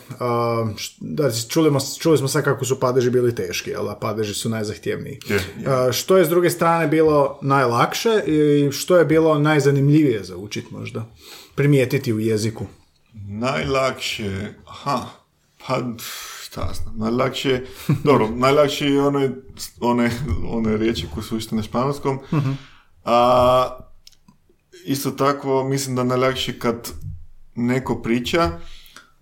[0.77, 4.49] š- da, čuli, smo, čuli smo sad kako su padeži bili teški, da, padeži su
[4.49, 5.19] najzahtjevniji.
[5.27, 5.67] Je, je.
[5.67, 10.71] A, što je s druge strane bilo najlakše i što je bilo najzanimljivije za učit
[10.71, 11.05] možda,
[11.55, 12.65] primijetiti u jeziku?
[13.27, 15.05] Najlakše, aha,
[15.67, 15.79] pa
[16.43, 17.61] šta znam, najlakše,
[18.03, 19.31] dobro, najlakše je one,
[19.81, 20.11] one,
[20.49, 22.19] one riječi koje su isto na španjolskom,
[23.05, 23.79] a
[24.85, 26.91] isto tako mislim da najlakše kad
[27.55, 28.59] neko priča,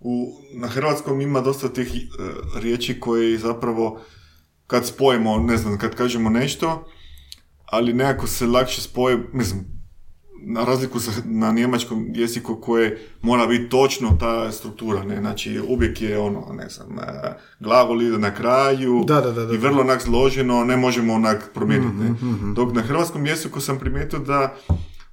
[0.00, 2.00] u, na hrvatskom ima dosta tih e,
[2.60, 4.00] riječi koje zapravo
[4.66, 6.88] kad spojimo, ne znam, kad kažemo nešto,
[7.66, 9.64] ali nekako se lakše spoje, mislim,
[10.44, 16.02] na razliku sa, na njemačkom jeziku koje mora biti točno ta struktura, ne, znači uvijek
[16.02, 17.02] je ono, ne znam, e,
[17.60, 19.54] glagol ide na kraju Da, da, da, da.
[19.54, 22.14] i vrlo onak složeno, ne možemo onak promijeniti, ne.
[22.54, 24.56] Dok na hrvatskom jeziku sam primijetio da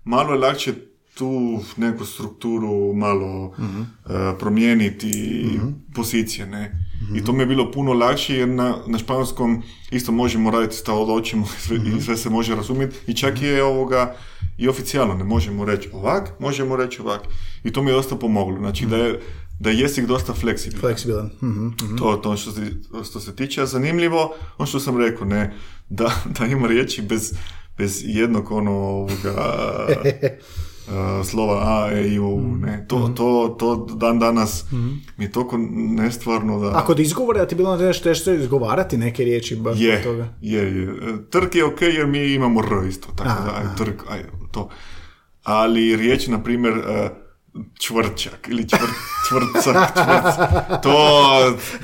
[0.03, 0.73] malo je lakše
[1.19, 5.43] tu neku strukturu malo e, promijeniti
[5.95, 6.85] pozicije, ne.
[7.15, 11.09] I to mi je bilo puno lakše jer na, na španjolskom isto možemo raditi od
[11.09, 14.15] očima i sve, i sve se može razumjeti i čak je ovoga
[14.57, 17.21] i oficijalno ne možemo reći ovak, možemo reći ovak.
[17.63, 18.57] I to mi je dosta pomoglo.
[18.57, 19.19] Znači da je,
[19.59, 20.81] da je jezik dosta fleksibilan.
[20.81, 21.29] Fleksibilan.
[21.43, 21.95] Mhm.
[21.97, 22.61] To, to što, se,
[23.09, 25.53] što se tiče, a zanimljivo, ono što sam rekao, ne,
[25.89, 27.33] da, da ima riječi bez,
[27.77, 29.35] bez jednog ono, ovoga,
[30.91, 34.65] a, slova A, E, I, U, ne, to, to, to dan danas
[35.17, 36.77] mi je toliko nestvarno da...
[36.77, 40.33] A kod izgovora ti je bilo nešto teško izgovarati neke riječi baš Je, toga?
[40.41, 40.89] je, je.
[41.29, 44.69] Trk je ok jer mi imamo R isto, tako Aha, da, aj, trk, aj, to.
[45.43, 47.09] Ali riječ, na primjer, e,
[47.79, 48.87] čvrčak ili čvr,
[49.29, 50.35] čvrcak, čvrc,
[50.83, 51.39] to,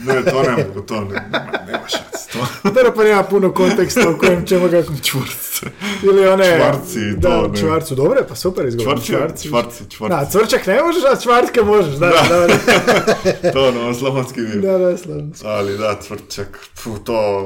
[0.05, 1.29] ne, to ne mogu, to ne,
[1.67, 2.27] nema, šans,
[2.63, 4.84] to Dobro, pa nema puno konteksta u kojem ćemo ga...
[5.03, 5.63] čvrc,
[6.03, 6.58] Ili one...
[6.58, 7.58] Čvarci, da, to ne.
[7.58, 8.97] čvarcu, dobro je, pa super izgovor.
[8.97, 13.93] čvrci, čvarci, čvarci, Da, cvrčak ne možeš, a čvartke možeš, da, da, da, to ono,
[13.93, 14.62] slavonski dio.
[14.62, 15.31] da, da, slavno.
[15.45, 17.45] Ali da, tvrčak, fu, to...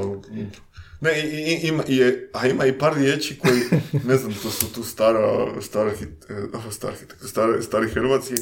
[1.02, 3.60] Ne, i, i- ima, je, a ima i par riječi koji,
[4.04, 5.20] ne znam, to su tu stara,
[5.60, 6.70] stara, hit, eh,
[7.22, 8.34] stari, stari Hrvatski,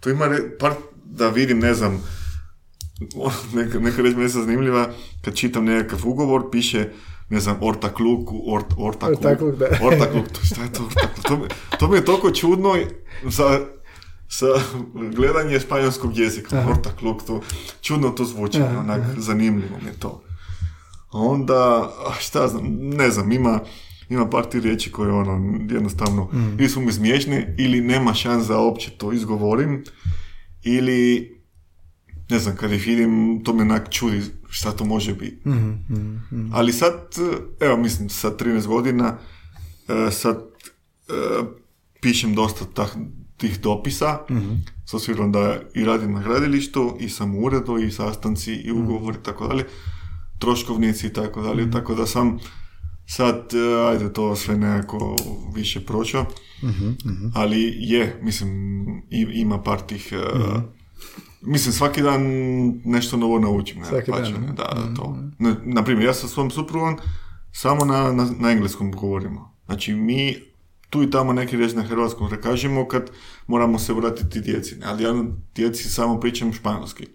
[0.00, 0.72] tu ima re- par,
[1.04, 2.02] da vidim, ne znam,
[3.54, 4.88] neka, neka reč mi je zanimljiva,
[5.20, 6.88] kad čitam nekakav ugovor, piše,
[7.28, 9.66] ne znam, ortakluk, ort, ortakluk, Ortakluk, da.
[9.86, 11.24] ortakluk, to, šta je to ortakluk?
[11.24, 12.76] To, mi- to mi je toliko čudno
[13.24, 13.60] za,
[14.28, 14.46] sa
[15.10, 17.40] gledanje španjolskog jezika, ortakluk, to,
[17.80, 20.22] čudno to zvuči, onak, zanimljivo mi je to.
[21.12, 23.60] Onda, šta znam, ne znam, ima,
[24.10, 28.58] ima par ti riječi koje ono, jednostavno, ili su mi smiješne, ili nema šans da
[28.58, 29.84] uopće to izgovorim,
[30.62, 31.30] ili
[32.30, 35.36] ne znam, kad ih vidim, to me onak čudi šta to može biti.
[36.52, 36.94] Ali sad,
[37.60, 39.18] evo mislim, sa 13 godina,
[39.88, 41.12] e, sad e,
[42.00, 42.90] pišem dosta tah,
[43.36, 44.18] tih dopisa,
[44.86, 49.16] s obzirom da i radim na gradilištu, i sam u uredu, i sastanci, i ugovori,
[49.20, 49.64] i tako dalje,
[50.38, 52.38] troškovnici i tako dalje, tako da sam
[53.10, 55.16] sad, e, ajde, to sve nekako
[55.54, 56.26] više prošao,
[57.34, 58.50] ali je, mislim,
[59.32, 60.16] ima par tih, e,
[61.42, 62.22] mislim, svaki dan
[62.84, 64.38] nešto novo naučim, ne, Svaki dan, pače, ne?
[64.38, 65.16] ne, da, da, to.
[65.38, 66.98] Na, na primjer, ja sa svom suprugom
[67.52, 69.54] samo na, na, na engleskom govorimo.
[69.66, 70.36] Znači, mi
[70.90, 73.10] tu i tamo neki reći na hrvatskom kažemo kad
[73.46, 75.14] moramo se vratiti djeci, ne, ali ja
[75.54, 77.06] djeci samo pričam španjolski.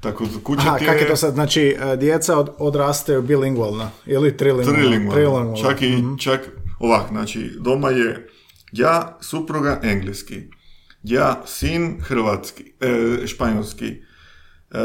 [0.00, 1.34] Tako da kuća Aha, ti kak je to sad?
[1.34, 4.72] Znači, e, djeca od, odrastaju bilingvalno ili trilingualno?
[4.72, 5.12] Trilingualno.
[5.12, 5.56] Trilingualno.
[5.56, 6.40] Čak i, čak,
[6.78, 8.28] ovak, znači, doma je
[8.72, 10.42] ja, supruga, engleski.
[11.02, 13.86] Ja, sin, hrvatski, e, španjolski.
[13.86, 14.78] E,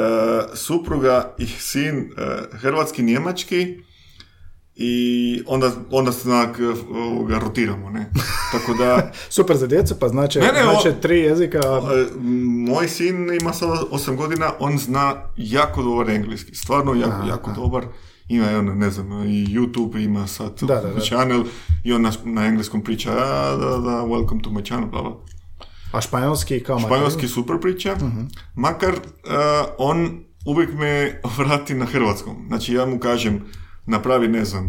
[0.53, 3.83] supruga i sin, e, hrvatski, njemački.
[4.83, 4.93] I
[5.47, 8.11] onda, onda znak e, ovoga, rotiramo, ne?
[8.51, 11.57] Tako da, Super za djecu, pa znači, Ne, ne, znači o- tri jezika.
[11.57, 12.19] E,
[12.67, 17.85] Moj sin ima sada 8 godina, on zna jako dobar engleski, stvarno jako, jako dobar.
[18.27, 20.99] Ima i ono, ne znam, i YouTube ima sad Da, da, da.
[21.07, 21.43] channel
[21.83, 25.17] i on na, na engleskom priča, a, da, da, welcome to my channel, bla, bla.
[25.91, 28.21] A španjolski kao Španjolski super priča, Mhm.
[28.55, 28.97] makar e,
[29.77, 32.35] on uvijek me vrati na hrvatskom.
[32.47, 33.41] Znači ja mu kažem,
[33.85, 34.65] napravi, ne znam,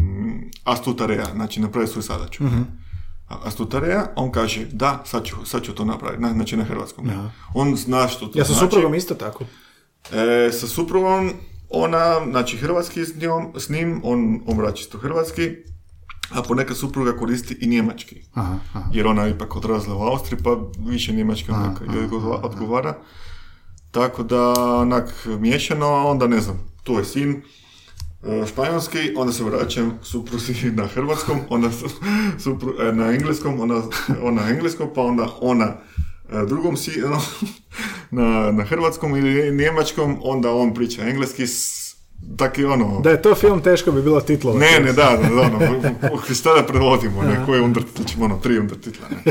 [0.63, 2.43] astutarea, znači napravi svoju zadaću.
[2.43, 2.61] Mhm.
[3.29, 7.09] A Astutarea, on kaže, da, sad ću, sad ću to napraviti, na, znači na hrvatskom.
[7.53, 8.65] On zna što to Ja sa znači.
[8.65, 9.43] suprugom isto tako.
[10.11, 11.31] E, sa suprugom,
[11.69, 15.49] ona, znači hrvatski s, njom, s njim, on, on vraća isto hrvatski,
[16.31, 18.15] a ponekad supruga koristi i njemački.
[18.33, 18.83] Aha, aha.
[18.93, 21.51] Jer ona je ipak odrasla u Austriji, pa više njemački
[21.93, 22.97] joj odgova- odgovara.
[23.91, 27.41] Tako da, onak, miješano, onda ne znam, tu je sin,
[28.47, 31.89] španjolski, onda se vraćam supruzi na hrvatskom, onda su-
[32.39, 33.81] supru- e, na engleskom, ona,
[34.21, 35.65] ona na engleskom, pa onda ona
[36.33, 36.91] e, drugom si,
[38.11, 41.83] na, na hrvatskom ili njemačkom, onda on priča engleski, s,
[42.37, 43.01] tak je ono...
[43.01, 44.59] Da je to film, teško bi bilo titlova.
[44.59, 48.59] Ne, ne, da, da, da, ono, šta da prevodimo, ne, koje undertitle ćemo, ono, tri
[48.59, 49.23] undertitla, ne.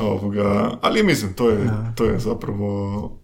[0.00, 3.21] Ovoga, ali mislim, to je, to je zapravo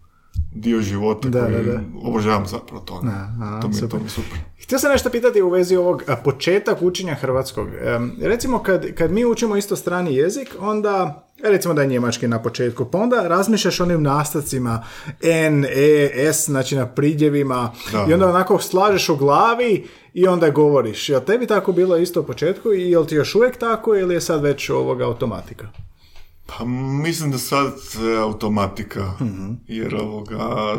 [0.53, 1.81] dio života Da, koji da, da.
[2.03, 3.13] obožavam zapravo to, ne.
[3.43, 4.03] a, to mi je, to super.
[4.03, 4.39] mi super.
[4.63, 7.69] Htio sam nešto pitati u vezi ovog a, početak učenja hrvatskog.
[7.81, 12.43] Em, recimo kad, kad mi učimo isto strani jezik, onda recimo da je njemački na
[12.43, 14.85] početku, pa onda razmišljaš o onim nastavcima
[15.23, 18.07] N, E, S, znači na pridjevima Da.
[18.11, 21.09] i onda onako slažeš u glavi i onda govoriš.
[21.09, 24.21] Jel tebi tako bilo isto u početku i jel ti još uvijek tako ili je
[24.21, 25.67] sad već ovoga automatika?
[26.49, 26.65] Pa
[27.03, 27.73] mislim da sad
[28.19, 29.53] automatika, Mhm.
[29.67, 30.77] jer ovoga,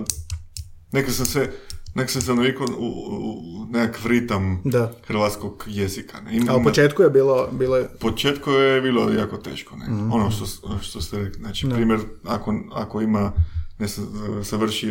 [0.91, 1.51] neka sam se,
[1.95, 4.91] neka sam se navikao u, u nekakav ritam Da.
[5.03, 6.21] hrvatskog jezika.
[6.21, 6.38] Ne.
[6.38, 9.86] Ima- A u početku je bilo, bilo je- početku je bilo jako teško, ne?
[9.86, 10.12] Mhm.
[10.12, 10.45] Ono što,
[10.79, 13.32] što ste rekli, znači, primjer, ako, ako ima,
[13.79, 14.08] ne znam,
[14.43, 14.88] savrši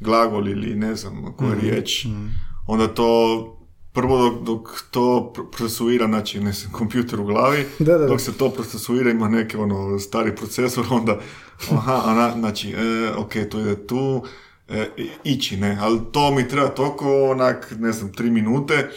[0.00, 1.60] glagol ili ne znam, koja Mhm.
[1.60, 2.06] riječ,
[2.66, 3.58] onda to
[3.92, 8.20] prvo dok, dok to pr- procesuira, znači, ne znam, kompjuter u glavi, Da, da, dok
[8.20, 11.18] se to procesuira, ima neki ono stari procesor, onda,
[11.72, 14.24] aha, ana, znači, e, ok, to ide tu,
[14.68, 14.88] e,
[15.24, 18.90] ići, ne, ali to mi treba toliko, onak, ne znam, tri minute,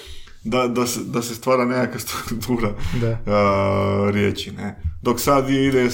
[0.43, 3.17] da, da, se, da se stvara nekakva struktura Da.
[3.25, 4.81] a, riječi, ne.
[5.01, 5.89] Dok sad ide,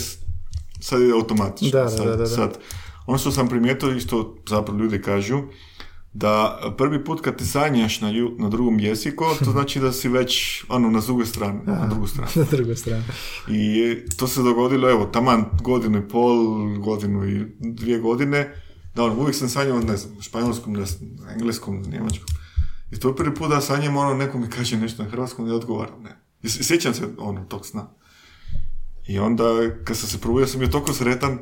[0.79, 1.79] sad ide automatično.
[1.79, 2.25] Da, da, sad, da, da, da.
[2.25, 2.57] sad.
[3.05, 5.41] Ono što sam primijetio, isto zapravo ljudi kažu,
[6.13, 10.09] da prvi put kad ti sanjaš na, ju- na drugom jeziku, to znači da si
[10.09, 12.29] već ono, na drugoj strani, na drugu stranu.
[12.41, 13.03] na drugoj strani.
[13.49, 16.37] I to se dogodilo, evo, taman godinu i pol,
[16.79, 18.55] godinu i dvije godine,
[18.95, 22.27] da ono, uvijek sam sanjao, ne znam, španjolskom, ne znam, na engleskom, njemačkom.
[22.91, 25.55] I to je prvi put da sanjam, ono, neko mi kaže nešto na hrvatskom, ja
[25.55, 26.19] odgovaram, ne.
[26.43, 27.89] I sjećam se, ono, tog sna.
[29.07, 29.43] I onda,
[29.83, 31.39] kad sam se probudio, sam bio toliko sretan,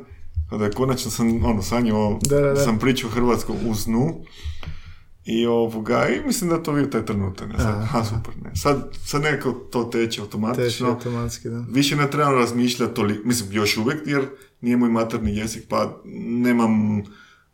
[0.50, 2.56] kada je konačno sam, ono, sanjao, Da, da, da.
[2.56, 4.24] sam pričao hrvatskom u snu,
[5.24, 8.56] i ovoga, i mislim da to bio taj trenutak, ne, sad, ha, super, ne.
[8.56, 10.64] Sad, sad nekako to teče automatično.
[10.64, 11.64] Teši automatski, da.
[11.70, 14.22] Više ne trebam razmišljati toliko, mislim još uvijek jer
[14.60, 17.02] nije moj materni jezik pa nemam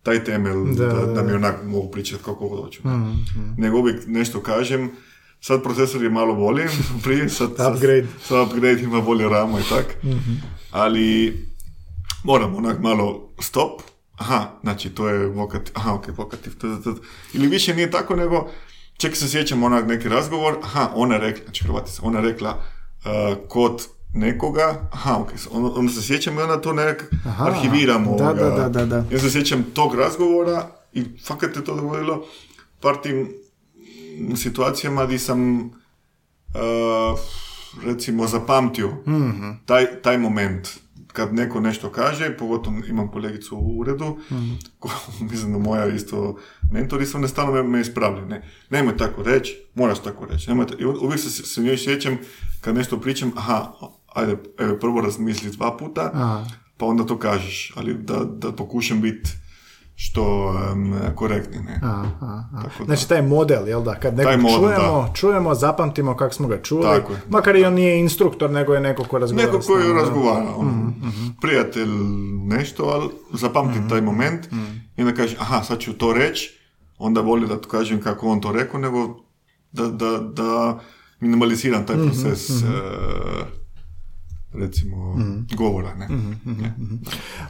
[0.02, 1.36] taj temelj da, Da, da, mi da.
[1.36, 2.80] onak mogu pričati kako god hoću.
[3.58, 4.90] Nego uvijek nešto kažem,
[5.40, 6.64] sad procesor je malo bolji,
[7.04, 8.06] prije sad, sad, Upgrade.
[8.22, 9.96] sad upgrade ima bolje rama i tak,
[10.70, 11.32] ali
[12.26, 13.82] moram onak malo stop,
[14.16, 17.00] aha, znači to je vokativ, aha, ok, vokativ, t, t, t.
[17.32, 18.50] ili više nije tako nego,
[18.96, 22.50] ček se sjećam onak neki razgovor, aha, ona je rekla, znači Hrvatica, ona je rekla
[22.50, 28.04] uh, kod nekoga, aha, ok, onda, onda se sjećam i onda to nek Aha, arhiviram
[28.04, 28.32] da, ovoga.
[28.32, 29.04] da, da, da, da.
[29.10, 32.26] Ja se sjećam tog razgovora i fakat je to dogodilo
[32.80, 33.28] par tim
[34.36, 37.18] situacijama gdje sam uh,
[37.84, 38.90] recimo zapamtio
[39.66, 40.68] taj, taj moment
[41.16, 44.16] kad neko nešto kaže, pogotovo imam kolegicu u uredu,
[44.78, 44.90] ko,
[45.30, 46.36] mislim da moja isto
[46.72, 50.48] mentor, i sam ne stalno me, me ispravlja, ne, nemoj tako reći, moraš tako reći,
[50.50, 52.18] nemoj ta- i uvijek se, se njoj sjećam
[52.60, 53.72] kad nešto pričam, aha,
[54.14, 56.44] ajde, evo, prvo razmisli dva puta, Aha.
[56.76, 59.30] pa onda to kažeš, ali da, da pokušam biti
[59.98, 61.80] što em, korektni, ne.
[61.82, 62.62] Aha, aha.
[62.62, 62.84] Tako da.
[62.84, 65.12] Znači taj model, jel da, kad nekog model, čujemo, da.
[65.14, 67.18] čujemo, zapamtimo kako smo ga čuli, Tako je.
[67.28, 70.00] makar i on nije instruktor, nego je neko ko razgovara Neko s koji nama, da.
[70.00, 70.92] razgovara, ono,
[71.40, 71.88] prijatelj
[72.46, 74.46] nešto, ali zapamti taj moment
[74.96, 76.58] i onda kaže, aha, sad ću to reći,
[76.98, 79.16] onda voli da to kažem kako on to rekao, nego
[79.72, 80.80] da, da, da
[81.20, 82.64] minimaliziram taj proces, e,
[84.58, 85.16] recimo,
[85.56, 86.08] govora, ne.
[86.44, 86.74] Ne.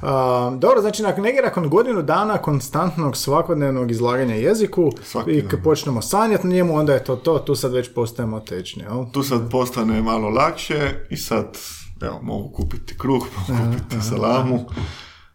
[0.02, 5.62] A, dobro, znači nakon, negdje nakon godinu dana konstantnog svakodnevnog izlaganja jeziku Svaki i kad
[5.62, 9.04] počnemo sanjati na njemu, onda je to to, tu sad već postajemo tečni, jel?
[9.12, 11.58] Tu sad postane malo lakše i sad,
[12.02, 14.66] evo, mogu kupiti kruh, mogu kupiti salamu,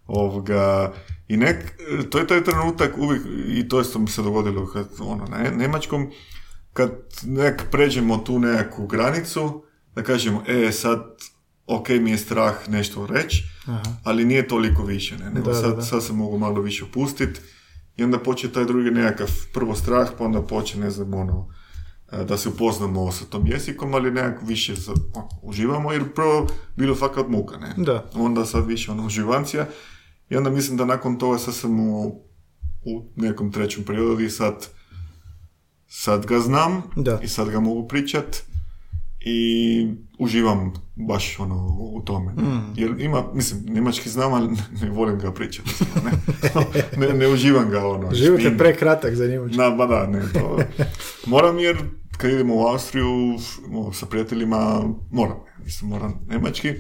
[0.08, 0.94] ovoga,
[1.28, 1.58] i nek,
[2.10, 6.12] to je taj trenutak uvijek, i to isto mi se dogodilo kad, ono, na Njemačkom,
[6.74, 6.92] kad
[7.24, 9.64] nek pređemo tu nekakvu granicu,
[9.96, 11.04] da kažemo, e, sad,
[11.68, 13.44] ok mi je strah nešto reći,
[14.04, 15.82] ali nije toliko više, ne, nego Da, sad, da.
[15.82, 17.40] sad se mogu malo više opustiti
[17.98, 21.48] i onda počne taj drugi nekakav prvo strah, pa onda počne, ne znam, ono,
[22.12, 26.48] e, da se upoznamo sa tom jezikom, ali nekako više sad, ono, uživamo, jer prvo
[26.76, 27.74] bilo fakat muka, ne?
[27.78, 28.10] Da.
[28.14, 29.66] Onda sad više ono uživancija
[30.30, 32.06] i onda mislim da nakon toga sad sam u,
[32.86, 34.68] u nekom trećem periodu i sad
[35.88, 37.20] sad ga znam Da.
[37.24, 38.38] i sad ga mogu pričat
[39.26, 39.88] i
[40.20, 42.32] uživam baš ono u tome.
[42.32, 42.74] Mm.
[42.76, 44.50] Jer ima, mislim, njemački znam, ali
[44.82, 45.70] ne volim ga pričati.
[46.06, 46.12] Ne,
[47.08, 48.14] ne, ne uživam ga ono.
[48.24, 49.48] Život je prekratak za njemu.
[49.48, 50.60] Da, ba da, ne, to...
[51.26, 51.78] Moram jer
[52.18, 53.08] kad idemo u Austriju
[53.74, 56.74] o, sa prijateljima, moram, mislim, moram njemački,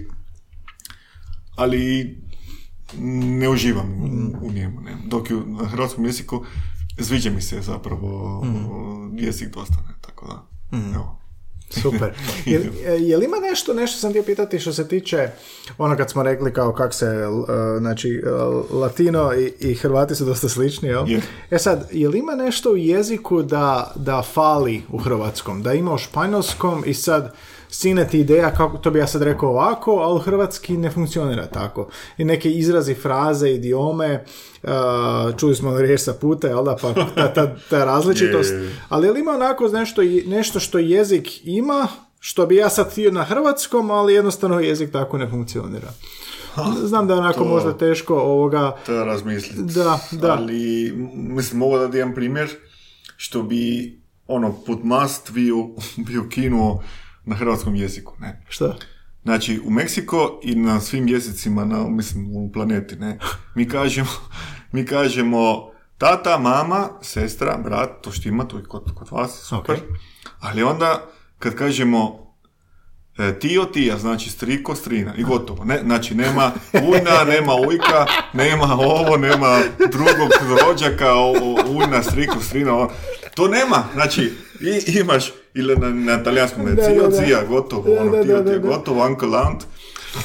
[1.55, 2.15] ali
[3.39, 4.97] ne uživam u, u njemu, ne.
[5.07, 6.45] Dok je na hrvatskom jeziku
[6.99, 8.43] sviđa mi se zapravo
[9.13, 10.47] jezik dosta, ne, tako da,
[10.95, 11.20] evo.
[11.81, 12.13] Super.
[12.45, 12.61] Jel,
[12.99, 15.29] je li ima nešto, nešto sam htio pitati što se tiče
[15.77, 17.45] ono kad smo rekli kao kak se, uh,
[17.79, 21.09] znači, uh, latino i, i hrvati su dosta slični, jel?
[21.09, 21.21] Je.
[21.51, 25.63] E sad, je li ima nešto u jeziku da, da fali u hrvatskom?
[25.63, 27.33] Da ima u španjolskom i sad
[27.71, 31.87] sine ti ideja, kako to bi ja sad rekao ovako, ali hrvatski ne funkcionira tako.
[32.17, 34.23] I neke izrazi, fraze, idiome,
[34.63, 34.69] uh,
[35.37, 38.53] čuli smo riječ sa puta, jel da, pa ta, ta, ta različitost.
[38.89, 41.87] Ali je li ima onako nešto, nešto što jezik ima,
[42.19, 45.87] što bi ja sad htio na hrvatskom, ali jednostavno jezik tako ne funkcionira.
[46.83, 48.75] Znam da je onako to- možda teško ovoga...
[48.85, 49.73] Treba razmisliti.
[49.73, 50.31] Da, da.
[50.33, 52.49] Ali, mislim, mogu da jedan primjer
[53.17, 53.95] što bi,
[54.27, 55.55] ono, put must bio,
[56.07, 56.83] bio kinuo
[57.25, 58.41] na hrvatskom jeziku, ne.
[58.49, 58.75] Šta?
[59.23, 63.19] Znači, u Meksiko i na svim jezicima, na, mislim, u planeti, ne,
[63.55, 64.09] mi kažemo,
[64.71, 69.75] mi kažemo tata, mama, sestra, brat, to štima, to je kod, kod vas, super.
[69.75, 69.81] Ok.
[70.39, 71.05] Ali onda,
[71.39, 72.31] kad kažemo
[73.17, 75.63] e, tio, tija, znači striko, strina i gotovo.
[75.65, 79.59] Ne, znači, nema ujna, nema ujka, nema ovo, nema
[79.91, 80.29] drugog
[80.61, 82.91] rođaka, o- o- ujna, striko, strina, ovo.
[83.35, 83.83] to nema.
[83.93, 88.23] Znači, i, imaš, ili na, na talijanskom, ne, Da, cio, cija, gotovo, Da, ono, da,
[88.23, 88.67] tio, da, tija, da.
[88.67, 89.63] gotovo, uncle, aunt,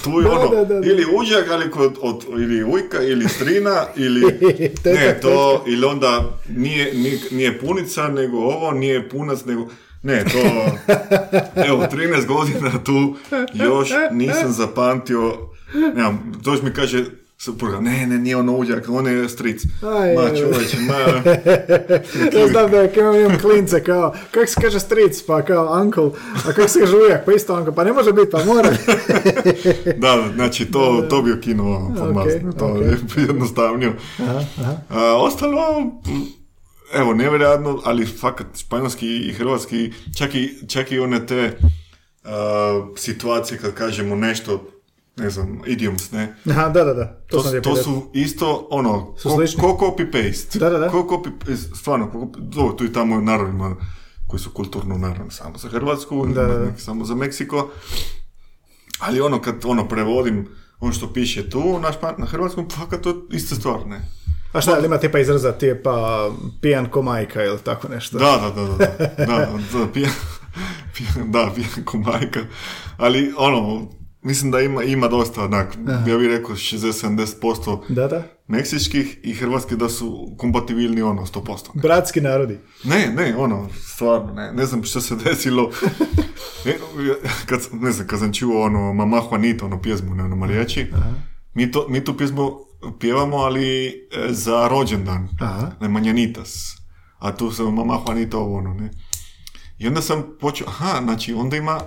[0.05, 0.87] tu je Da, ono, da, da, da.
[0.87, 4.23] ili uđak, ali kod, od, ili ujka, ili strina, ili,
[4.95, 9.69] ne, to, ili onda nije, nije, nije punica, nego ovo, nije punac, nego,
[10.03, 10.39] ne, to,
[11.69, 13.15] evo, 13 godina tu,
[13.55, 15.37] još nisam zapamtio,
[15.95, 17.05] nemam, dođe mi kaže,
[17.39, 19.63] supruga, ne, ne, nije ono uđak, on je stric.
[19.83, 20.95] Aj, ma čovječe, ma,
[22.41, 26.53] Ja znam da kao imam klince kao, kako se kaže stric, pa kao uncle, a
[26.53, 28.71] kako se kaže ujak, pa isto uncle, pa ne može biti, pa mora.
[30.03, 32.81] da, znači, to, to bi okinuo format, Ok, to ok.
[33.17, 33.93] je jednostavnije.
[34.89, 35.93] A, ostalo,
[36.95, 41.59] evo, nevjerojatno, ali fakat španjolski i hrvatski, čak i, čak i one te
[42.25, 44.71] a, situacije kad kažemo nešto,
[45.17, 49.15] ne znam, idioms, ne, Aha, da, da, da, to, to, sam to su isto, ono,
[49.19, 49.29] Su
[49.61, 50.59] ko, ko copy-paste.
[50.59, 50.89] Da, da, da.
[50.89, 53.77] Ko copy, stvarno, ko, do, tu i tamo narodima
[54.27, 57.71] koji su kulturno naravno samo za Hrvatsku, Da, da, samo za Meksiko.
[58.99, 60.49] Ali ono, kad ono prevodim
[60.81, 64.01] ono što piše tu na, špa, na hrvatskom, fakat to ista stvar, ne?
[64.53, 66.29] A šta, ali ima tipa izraza tipa
[66.61, 68.19] pijan ko majka ili tako nešto?
[68.19, 70.13] Da, da, da, da, da, da, da, pijan,
[70.97, 72.41] pijan, da, pijan ko majka.
[72.97, 73.89] Ali, ono,
[74.27, 78.23] mislim da ima, ima dosta, onak, ja bih rekao 60-70% Da, da.
[78.49, 81.47] meksičkih i hrvatskih da su kompatibilni ono 100%.
[81.75, 82.59] Ne, Bratski narodi.
[82.85, 85.71] ne, ne, ono, stvarno, ne, ne znam što se desilo.
[86.65, 86.77] Ne,
[87.47, 90.87] kad, ne znam, kad sam čuo ono Mama Juanita, ono pjesmu na ono marijači,
[91.55, 92.51] mi, to, mi tu pjesmu
[93.01, 93.93] pjevamo, ali e,
[94.29, 95.71] za rođendan, Aha.
[95.81, 96.77] ne, Manjanitas,
[97.19, 98.91] a tu se Mama Juanita ovo ono, ne.
[99.79, 101.81] I onda sam počeo, aha, znači onda ima,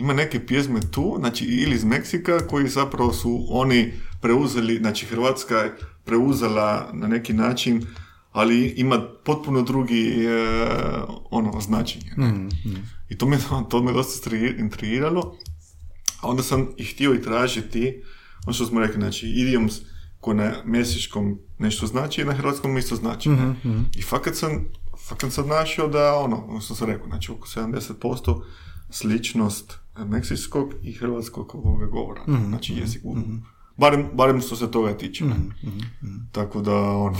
[0.00, 5.56] ima neke pjesme tu, znači ili iz Meksika, koji zapravo su oni preuzeli, znači Hrvatska
[5.56, 7.86] je preuzela na neki način,
[8.32, 10.46] ali ima potpuno drugi e,
[11.30, 12.12] ono značenje.
[12.64, 12.82] ne.
[13.08, 13.38] I to me,
[13.68, 15.36] to me dosta intrigiralo.
[16.20, 18.02] A onda sam i htio i tražiti,
[18.46, 19.74] ono što smo rekli, znači idioms
[20.20, 23.28] koji na mjesečkom nešto znači i na hrvatskom isto znači.
[23.28, 23.54] ne?
[23.96, 24.68] I fakat sam,
[25.08, 28.42] fakat sam našao da, ono, ono što sam rekao, znači oko 70%
[28.90, 33.02] sličnost meksičkog i hrvatskog ovoga govora, znači jezik.
[33.76, 35.24] Barem, barem što se toga tiče.
[35.24, 35.36] ne?
[36.32, 37.18] Tako da, ono,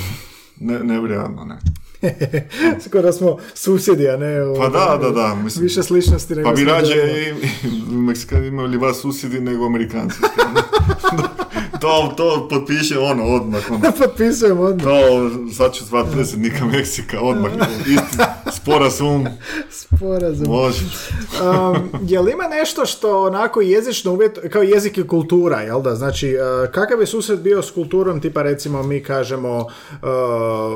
[0.61, 1.59] ne, nevjerojatno, ne.
[2.87, 4.37] Skoro smo susjedi, a ne...
[4.59, 5.63] Pa da, da, da, mislim.
[5.63, 10.17] Više sličnosti nego Pa bi rađe i, i Meksikani imali vas susjedi nego Amerikanci.
[11.81, 13.71] to, to potpiše ono odmah.
[13.71, 13.81] Ono.
[14.03, 14.85] Potpisujem odmah.
[14.85, 17.53] To, sad ću zvat predsjednika Meksika odmah.
[17.87, 18.19] Isti
[18.53, 19.27] sporazum,
[19.71, 20.47] Sporazum.
[20.49, 20.85] može.
[20.85, 25.95] Um, jel ima nešto što onako jezično uvjet, kao jezik i kultura, jel da?
[25.95, 29.67] Znači, uh, kakav je susret bio s kulturom, tipa recimo mi kažemo uh,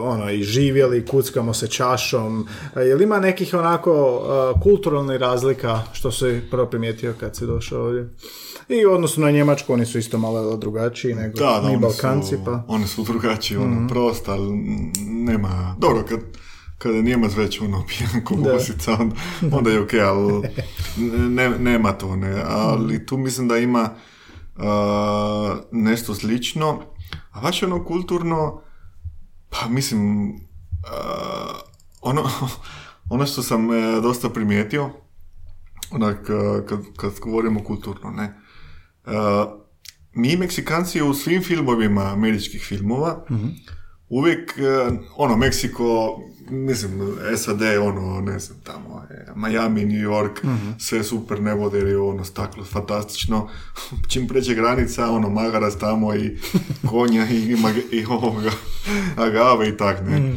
[0.02, 6.12] ono, i živjeli, kuckamo se čašom, uh, jel ima nekih onako uh, kulturalnih razlika što
[6.12, 8.08] se prvo primijetio kad si došao ovdje?
[8.68, 11.78] I u odnosu na Njemačku, oni su isto malo drugačiji nego Da, da, mi oni
[11.78, 12.62] Balkanci, su, pa...
[12.68, 14.56] Oni su drugačiji, ono, prosto, ali
[15.06, 16.20] nema, dobro, kad,
[16.78, 18.52] kada je Njemac već ono pijan ko Da.
[18.52, 19.16] gosica, onda,
[19.56, 20.48] onda je okej, ali
[21.30, 23.90] ne, nema to, ne, ali tu mislim da ima
[24.56, 26.82] a, nešto slično,
[27.30, 28.60] a baš ono kulturno,
[29.50, 30.32] pa mislim,
[30.90, 31.54] a,
[32.00, 32.30] ono,
[33.10, 34.90] ono što sam e, dosta primijetio,
[35.90, 36.26] onak,
[36.68, 38.43] kad, kad govorimo kulturno, ne,
[40.12, 43.24] mi Meksikanci u svim filmovima američkih filmova
[44.08, 50.46] uvijek, e, ono, Meksiko, mislim, SAD, ono, ne znam, tamo, je, Miami, New York,
[50.78, 53.48] sve super nebo, jer je ono staklo fantastično.
[54.10, 56.36] Čim pređe granica, ono, magarac tamo i
[56.90, 58.50] konja i, mag- i ovoga,
[59.16, 60.34] agave i tak, ne.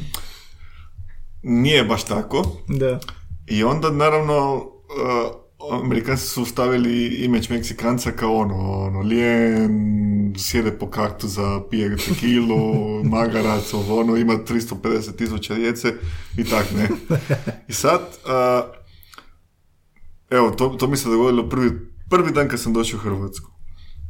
[1.44, 2.58] Nije baš tako.
[2.68, 3.00] Da.
[3.48, 10.90] I onda, naravno, uh, Amerikanci su stavili imeć Meksikanca kao ono, ono, lijen, sjede po
[10.90, 12.58] kaktu za pije tekilu,
[13.16, 15.94] magarac, ovo, ono, ima 350 tisuća djece
[16.38, 16.90] i tak, ne.
[17.68, 18.76] I sad, uh,
[20.30, 21.72] evo, to, to mi se dogodilo prvi,
[22.10, 23.52] prvi dan kad sam došao u Hrvatsku.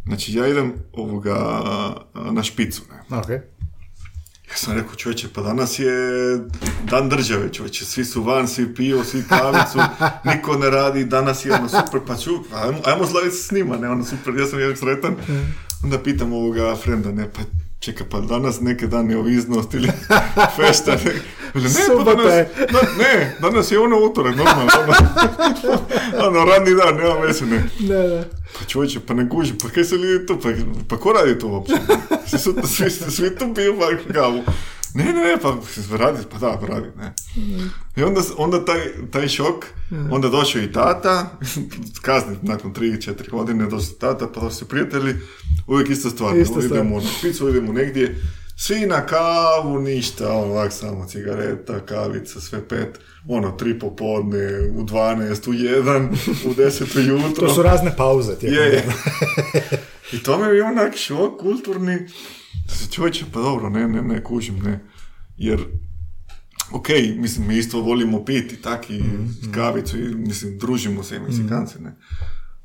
[0.05, 1.35] Znači, ja idem ovoga
[2.31, 3.17] na špicu, ne.
[3.17, 3.27] Ok.
[4.49, 5.91] Ja sam rekao, čovječe, pa danas je
[6.83, 9.79] dan države, čovječe, svi su van, svi piju, svi kavicu,
[10.33, 13.51] niko ne radi, danas je ono super, pa ću, pa ajmo, ajmo slaviti se s
[13.51, 15.15] njima, ne, ono super, ja sam jednak sretan.
[15.83, 17.41] Onda pitam ovoga frenda, ne, pa
[17.79, 19.91] čekaj, pa danas neki dan neovisnost ili
[20.57, 21.13] festa, ne,
[21.53, 22.25] ne, pa danas,
[22.71, 24.93] da, ne, danas je ono utorak, normalno, ono,
[26.27, 27.63] ono, radni dan, nema veze, ne.
[27.79, 28.36] Da, da.
[28.59, 30.49] Pa čovječe, pa ne kuži, pa kaj se ljudi tu, pa,
[30.89, 31.73] pa ko radi to uopće?
[32.27, 34.43] Svi, su, svi, svi tu piju pa kavu.
[34.93, 35.57] Ne, ne, ne, pa
[35.97, 37.13] radi, pa da, pa radi, ne.
[37.95, 38.79] I onda, onda taj,
[39.11, 39.65] taj šok,
[40.11, 41.37] onda došao i tata,
[42.01, 45.13] kasnije, nakon 3-4 godine došao tata, pa došli prijatelji,
[45.67, 46.65] uvijek ista stvar, Ista stvar.
[46.65, 48.21] idemo na špicu, idemo negdje,
[48.55, 54.83] svi na kavu, ništa, ono, ovak samo cigareta, kavica, sve pet, ono, tri popodne, u
[54.83, 56.09] 12, u 1,
[56.45, 57.47] u 10 ujutro.
[57.47, 58.85] To su razne pauze Je, je.
[60.13, 61.97] I to me je onak šok kulturni.
[62.91, 64.85] Čovječe, pa dobro, ne, ne, ne kužim, ne.
[65.37, 65.59] Jer,
[66.71, 69.03] ok, mislim, mi isto volimo piti tak i
[69.53, 71.95] kavicu i, mislim, družimo se i Meksikanci, ne.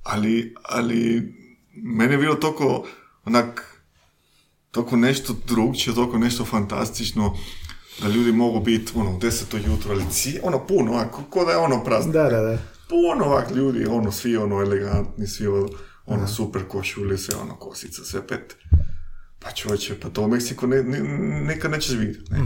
[0.02, 1.32] Ali, ali,
[1.74, 2.86] mene je bilo toliko,
[3.24, 3.82] onak,
[4.70, 7.36] toliko nešto drugčije, toliko nešto fantastično,
[8.00, 11.50] da ljudi mogu biti, ono, u deseto jutro, ali cije, ono, puno, ako, ko da
[11.50, 12.58] je ono praznik Da, da, da.
[12.88, 15.68] puno ovak ljudi, ono, svi ono elegantni, svi ono,
[16.06, 18.56] ono super košulje, sve ono kosica, sve pet.
[19.38, 21.00] Pa čovječe, pa to u Meksiku ne, ne,
[21.54, 22.38] nikad nećeš vidjeti, ne.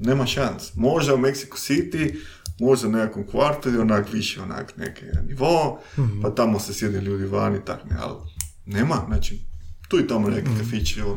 [0.00, 0.74] Nema šans.
[0.74, 2.14] Možda u Mexico City,
[2.60, 5.80] možda u nekakvom kvartu ili onak više onak neke nivo,
[6.22, 8.16] pa tamo se sjede ljudi van i tak ne, ali
[8.66, 9.40] nema, znači,
[9.88, 11.16] tu i tamo neki kafići, ono,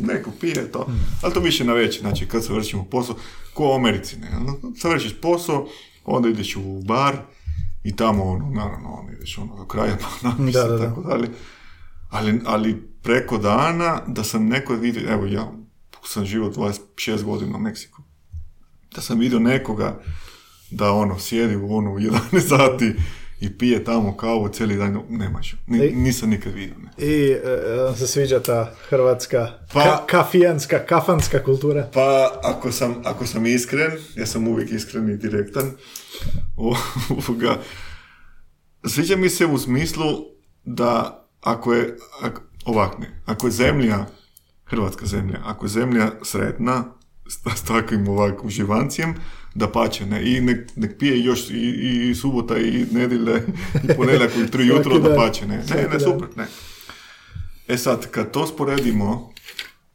[0.00, 0.86] neko pije to,
[1.22, 3.16] ali to više na večer, znači kad završimo posao,
[3.54, 5.68] ko u Americi, ne, ono, završiš posao,
[6.04, 7.16] onda ideš u bar
[7.84, 10.88] i tamo, ono, naravno, ono, ideš ono do kraja, pa Da, se, da, da.
[10.88, 11.28] tako dalje.
[12.10, 15.52] Ali, ali preko dana da sam neko vidio, evo ja
[16.04, 18.02] sam živo 26 godina u Meksiku,
[18.94, 20.02] da sam vidio nekoga
[20.70, 22.94] da ono sjedi u ono u 11 sati
[23.40, 25.54] i pije tamo kavu cijeli dan, nemaš.
[25.66, 26.74] Ni, nisam nikad vidio.
[26.78, 27.06] Ne.
[27.06, 27.40] I e,
[27.76, 31.88] vam se sviđa ta hrvatska Pa- ka- kafijanska, kafanska kultura.
[31.94, 35.70] Pa, ako sam, ako sam iskren, ja sam uvijek iskren i direktan,
[36.56, 36.76] o-
[37.18, 37.56] ovoga,
[38.86, 40.06] sviđa mi se u smislu
[40.64, 44.06] da ako je, ako, ovak ne, ako je zemlja,
[44.64, 46.84] hrvatska zemlja, ako je zemlja sretna,
[47.30, 49.14] s, s takvim ovak uživancijem,
[49.54, 53.42] da pače, ne, i nek, nek pije još i, i subota i nedjelje
[53.84, 56.46] i ponedjeljak u tri jutro, da pače, ne, ne, ne, super, ne.
[57.68, 59.32] E sad, kad to sporedimo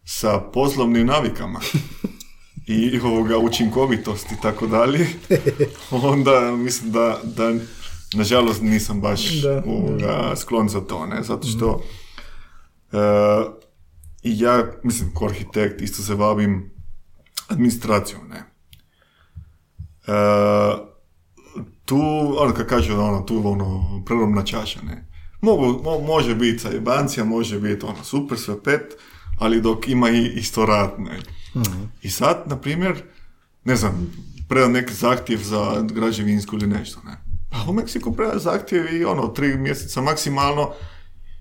[0.05, 1.59] sa poslovnim navikama
[2.67, 5.07] i ovoga učinkovitosti i tako dalje,
[5.91, 7.53] onda mislim da, da
[8.13, 9.63] nažalost nisam baš Da.
[9.65, 11.83] ovoga, sklon za to, ne, zato što
[12.91, 12.97] e,
[14.23, 16.74] i ja, mislim, ko arhitekt isto se bavim
[17.47, 18.43] administracijom, ne.
[20.07, 20.15] E,
[21.85, 21.99] tu,
[22.37, 25.07] ono kad kažu ono, tu ono, prelomna čaša, ne.
[25.41, 28.81] Mogu, mo- može biti zajebancija, može biti ono, super, sve pet,
[29.39, 31.19] ali dok ima i isto rad, ne.
[32.01, 33.03] I sad, na primjer,
[33.63, 34.11] ne znam,
[34.49, 37.17] predam neki zahtjev za građevinsku ili nešto, ne.
[37.49, 40.71] Pa u Meksiku predaš zahtjev i ono, tri mjeseca maksimalno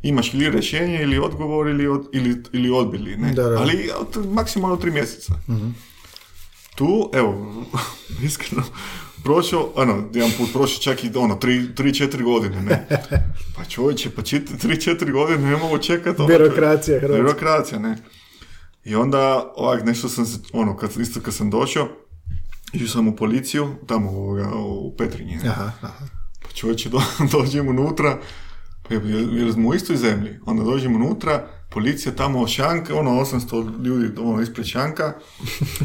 [0.02, 3.32] imaš ili rješenje ili odgovor ili, od, ili, ili odbili, ne.
[3.32, 3.58] Da, da.
[3.60, 3.90] Ali
[4.32, 5.32] maksimalno tri mjeseca.
[6.74, 7.64] Tu, evo,
[8.26, 8.62] iskreno,
[9.24, 12.86] prošao, ono, jedan put prošao čak i ono, tri, tri, četiri godine, ne.
[13.56, 16.20] Pa čovječe, pa čet, tri, četiri godine ne mogu čekati.
[16.20, 17.22] ono, Birokracija hrvatska.
[17.22, 17.96] Birokracija, ne.
[18.84, 21.88] I onda, ovak, nešto sam se, ono, kad, isto kad sam došao,
[22.72, 25.48] išao sam u policiju, tamo ovoga, u Petrinji, ne.
[25.48, 26.04] Aha, aha.
[26.42, 27.00] Pa čovječe, do,
[27.32, 28.18] dođem unutra,
[28.88, 30.38] pa jer smo u istoj zemlji.
[30.46, 35.12] Onda dođem unutra, policija tamo šanka, ono 800 ljudi ono ispred šanka.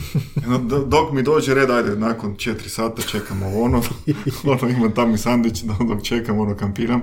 [0.87, 3.83] Dok mi dođe red, ajde, nakon 4 sata čekamo ono,
[4.61, 7.01] ono imam tam i sandić, dok čekam, ono kampiram.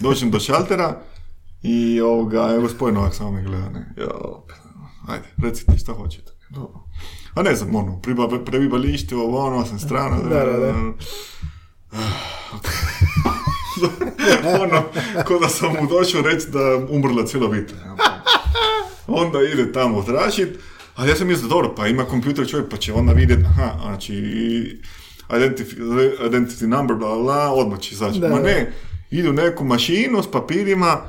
[0.00, 1.00] Dođem do šaltera
[1.62, 3.94] i ovoga, evo gospodin ovak samo me gleda, ne.
[3.96, 4.56] Ja, opet,
[5.08, 6.32] ajde, recite šta hoćete.
[6.50, 6.80] Dobro.
[7.34, 8.00] A ne znam, ono,
[8.44, 10.16] prebivalište, ovo, ono, sam strana.
[10.16, 10.74] Da, da, da.
[14.62, 14.82] ono,
[15.24, 17.78] ko da sam mu došao reći da umrla cijela obitelj.
[19.06, 20.58] Onda ide tamo tražit,
[20.96, 24.14] a ja sam mislio, dobro, pa ima kompjuter čovjek, pa će onda vidjeti, aha, znači,
[25.28, 25.76] identity,
[26.30, 28.20] identity number, bla, bla, odmah će izaći.
[28.20, 28.72] Ma ne,
[29.10, 31.00] ide u neku mašinu s papirima,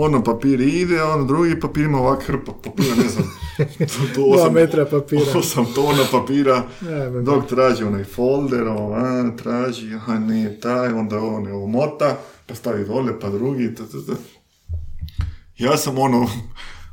[0.00, 3.30] ono papir ide, ono drugi papir ima ovak hrpa papira, ne znam,
[4.14, 5.22] to, Dva osam- metra papira.
[5.38, 11.18] osam tona papira, Ja, dok traži onaj folder, ovo, a, traži, aha, nije taj, onda
[11.18, 14.20] on je ovo mota, pa stavi dole, pa drugi, ta, ta, ta.
[15.58, 16.28] Ja sam ono,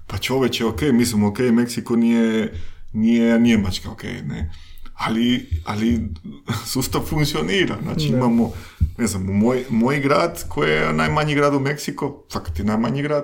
[0.08, 2.54] pa čoveče, ok, mislim, ok, Meksiko nije,
[2.94, 4.52] nije Njemačka, ok, ne.
[4.98, 6.10] Ali, ali
[6.74, 8.18] sustav funkcionira, znači Da.
[8.18, 8.52] imamo,
[8.98, 13.24] ne znam, moj, moj grad, koji je najmanji grad u Meksiko, fakat je najmanji grad,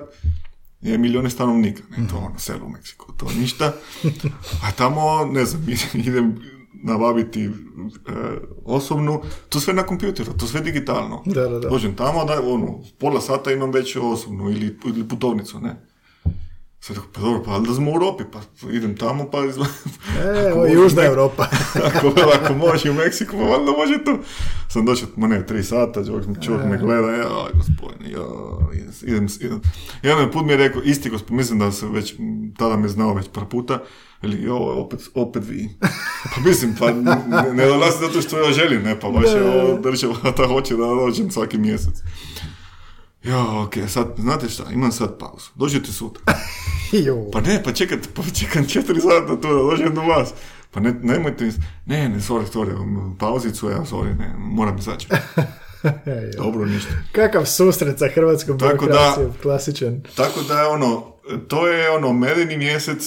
[0.80, 3.72] je milijone stanovnika, ne, to ono, selo u Meksiku, to ništa.
[4.62, 6.36] A tamo, ne znam, idem
[6.82, 7.50] nabaviti e,
[8.64, 11.22] osobnu, to sve na kompjuteru, to sve digitalno.
[11.26, 11.68] Da, da, da.
[11.68, 15.93] Dođem tamo, da, ono, pola sata imam već osobnu ili, ili putovnicu, ne.
[16.86, 19.66] Sad pa dobro, pa da smo u Europi, pa idem tamo, pa izla...
[20.18, 21.46] E, Ako Južna nek- Europa.
[21.86, 24.18] ako, ako može u Meksiku, pa valjda može tu.
[24.68, 26.00] Sam došao, ma ne, tri sata,
[26.44, 28.24] čovjek, me- gleda, ja, gospodine, ja,
[29.02, 29.60] idem, idem.
[30.02, 32.14] Jedan put mi je rekao, isti gospodin, mislim da se već,
[32.58, 33.78] tada me znao već par puta,
[34.22, 35.68] ili, jo, opet, opet vi.
[36.34, 37.16] Pa mislim, pa ne,
[37.54, 40.86] ne dolazi zato što ja želim, ne, pa baš je ovo država ta hoće da
[40.86, 41.94] dođem svaki mjesec.
[43.24, 46.22] Ja, ok, sad, znate šta, imam sad pauzu, dođete sutra.
[47.06, 47.30] Jo.
[47.32, 50.28] Pa ne, pa čekajte, pa čekam četiri sata tu da dođem do vas.
[50.70, 51.50] Pa ne, nemojte,
[51.86, 55.08] ne, ne, sorry, sorry, um, pauzicu, ja, sorry, ne, moram izaći.
[56.06, 56.30] Jo.
[56.36, 56.90] Dobro, ništa.
[57.12, 60.02] Kakav susret sa hrvatskom Tako da- klasičan.
[60.16, 61.02] Tako da je ono,
[61.48, 63.02] to je ono, medeni mjesec,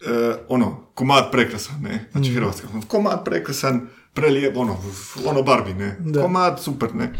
[0.00, 2.34] e, ono, komad prekrasan, ne, znači Mm.
[2.34, 3.80] hrvatska, komad prekrasan,
[4.12, 4.76] prelijep, ono,
[5.24, 6.22] ono Barbie, ne, Da.
[6.22, 7.12] komad super, ne.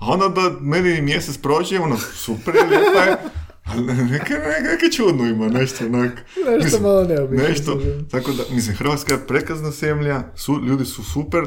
[0.00, 3.16] A onda da medeni mjesec prođe, ono, super je, lijepa je,
[3.64, 6.12] ali neke, neke, neke čudno ima, nešto onak.
[6.46, 7.48] Nešto mislim, malo neobično.
[7.48, 7.80] Nešto,
[8.10, 11.44] tako da, mislim, Hrvatska je prekazna zemlja, su, ljudi su super,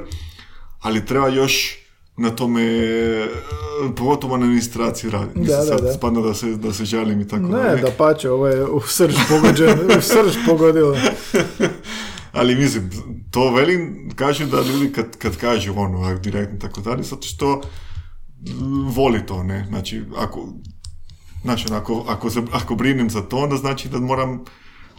[0.80, 1.78] ali treba još
[2.18, 3.28] na tome, e,
[3.98, 5.40] pogotovo na administraciji raditi.
[5.40, 5.94] Mislim, Da, da, sad da.
[5.94, 7.82] spadna da se, da se žalim i tako Ne, dalje.
[7.82, 10.98] da pače, ovo je u srž pogođen, u srž pogodilo.
[12.32, 12.90] Ali mislim,
[13.32, 17.62] to velim, kažu da ljudi kad, kad kažu ono, direktno tako dalje, zato što
[18.88, 19.66] voli to, ne?
[19.66, 20.48] Znači, ako
[21.42, 24.44] Znači, ako, ako, se- ako brinem za to, onda znači da moram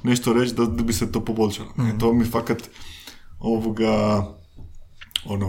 [0.02, 1.68] nešto reći da, da bi se to poboljšalo.
[1.78, 1.98] ne.
[1.98, 2.62] To mi fakat
[3.38, 4.24] ovoga
[5.24, 5.46] ono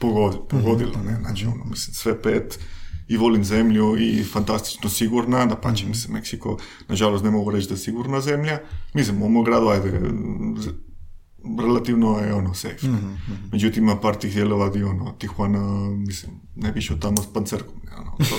[0.00, 2.58] pogodi- pogodilo, ne, znači ono, mislim, sve pet
[3.08, 7.74] i volim zemlju i fantastično sigurna, da pače mislim, Meksiko, nažalost ne mogu reći da
[7.74, 8.60] je sigurna zemlja,
[8.94, 10.00] mislim, u mom gradu, ajde,
[11.66, 13.18] relativno je ono safe, ne.
[13.52, 18.16] međutim ima par tih dijelova gdje ono, Tijuana, mislim, ne bi tamo s pancerkom, ono,
[18.18, 18.36] to,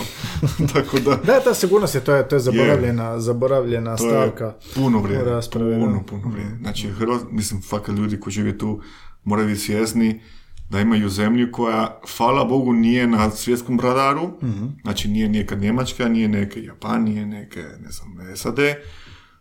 [0.74, 4.56] tako da, Da, ta sigurnost je, to je, to je zaboravljena, zaboravljena to je stavka.
[4.76, 6.56] puno u vrijedi, raspravi, puno, puno vrijedi.
[6.62, 8.82] Znači, Hrvat, mislim, fakat ljudi koji žive tu
[9.24, 10.22] moraju biti svjesni
[10.70, 14.30] da imaju zemlju koja, hvala Bogu, nije na svjetskom radaru,
[14.82, 18.60] znači nije neka Njemačka, nije neke Japan, nije neke, ne znam, SAD,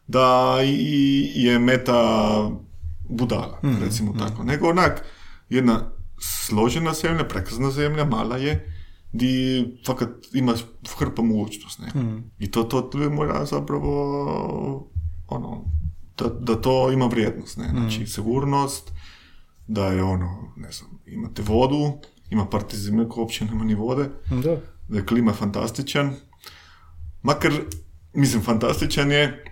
[0.06, 2.50] da i je meta
[3.08, 4.44] budala, recimo tako.
[4.44, 5.04] Nego onak,
[5.48, 5.90] jedna
[6.20, 8.74] složena zemlja, prekrasna zemlja, mala je,
[9.12, 10.54] di fakat ima
[10.98, 11.88] hrpa mogućnost, ne.
[12.38, 13.92] I to, to, je mora zapravo
[15.28, 15.64] ono,
[16.18, 17.68] da, da to ima vrijednost, ne.
[17.70, 18.92] Znači, sigurnost,
[19.66, 21.92] da je ono, ne znam, imate vodu,
[22.30, 24.56] ima parti zime koja uopće nema ni vode, Da.
[24.88, 26.14] da je klima fantastičan.
[27.22, 27.52] Makar,
[28.14, 29.44] mislim, fantastičan je,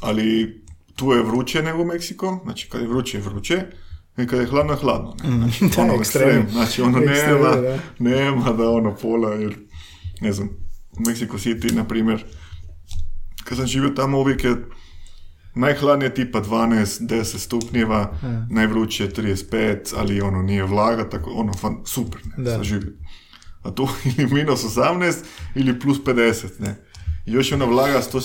[0.00, 0.60] ali
[0.96, 3.62] tu je vruće nego u Meksiko, znači kad je vruće vruće,
[4.18, 5.14] i kad je hladno je hladno.
[5.24, 5.30] Ne?
[5.36, 6.46] Znači, Da, ono ekstrem.
[6.52, 7.78] znači ono Ekstrem, nema, da.
[7.98, 9.56] nema da ono pola, jer
[10.20, 10.48] ne znam,
[10.92, 12.24] u Mexico City, na primjer,
[13.44, 14.56] kad sam živio tamo uvijek je
[15.54, 18.12] najhladnije tipa 12, 10 stupnjeva,
[18.50, 22.62] najvruće 35, ali ono nije vlaga, tako ono fan, super, ne, Da.
[23.62, 23.88] A tu
[24.18, 25.14] ili minus 18
[25.54, 26.85] ili plus 50, ne.
[27.26, 28.20] Još ona vlaga 100,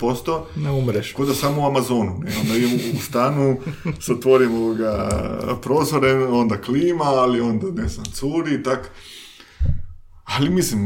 [0.00, 1.14] 180%, Ne umreš.
[1.14, 2.32] K'o da samo u Amazonu, ne?
[2.40, 3.56] Onda idem u stanu,
[4.06, 5.08] zatvorim ovoga
[5.62, 8.90] prozore, onda klima, ali onda, ne znam, curi i tak.
[10.24, 10.80] Ali mislim,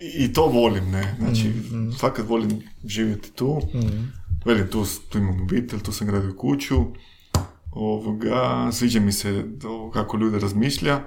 [0.00, 1.16] i, to volim, ne?
[1.18, 1.52] Znači,
[1.98, 3.60] fakat volim živjeti tu.
[4.44, 6.76] Velim, tu, tu imam obitelj, tu sam gradio kuću.
[7.72, 11.00] Ovoga, sviđa mi se to kako ljudi razmišlja.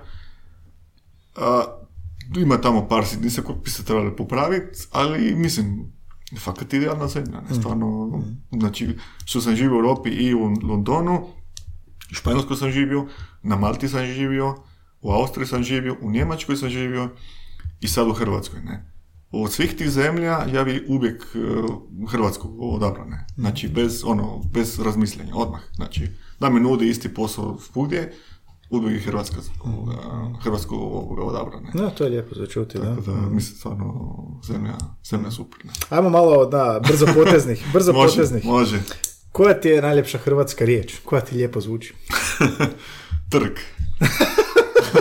[1.35, 1.63] A,
[2.37, 5.91] ima tamo par sitnica koje bi se trebali popraviti, ali mislim,
[6.39, 8.21] fakat idealna zemlja, ne, stvarno,
[8.51, 11.27] znači, što sam živio u Europi i u Londonu,
[12.11, 13.07] u Španjolskoj sam živio,
[13.43, 14.55] na Malti sam živio,
[15.01, 17.09] u Austriji sam živio, u Njemačkoj sam živio
[17.81, 18.93] i sad u Hrvatskoj, ne.
[19.31, 23.25] Od svih tih zemlja ja bi uvijek uh, Hrvatsku odabrao, ne.
[23.35, 25.61] Znači, bez, ono, bez razmišljenja, odmah.
[25.75, 26.07] Znači,
[26.39, 28.13] da mi nudi isti posao svugdje,
[28.71, 29.93] bi Hrvatska, ovoga,
[30.41, 31.71] Hrvatsku ovoga odabrao, ne.
[31.73, 32.83] No, to je lijepo za čuti, da.
[32.85, 33.93] Tako da, mislim, stvarno,
[34.43, 34.73] zemlja,
[35.05, 35.71] zemlja super, ne.
[35.89, 38.45] Ajmo malo, da, brzo poteznih, brzo Može, poteznih.
[38.45, 38.79] može.
[39.31, 40.95] Koja ti je najljepša hrvatska riječ?
[40.99, 41.93] Koja ti lijepo zvuči?
[43.31, 43.51] Trg.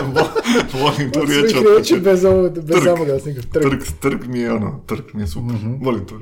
[0.05, 0.29] Vo-
[0.75, 1.51] Volim tu Od riječ.
[1.51, 2.83] svih od riječi bez, ovog, bez Trg.
[2.83, 3.41] zamoglasnika.
[3.43, 3.63] Trg.
[3.63, 5.55] Trg, trg mi je ono, trg mi je super.
[5.81, 6.19] Volim to.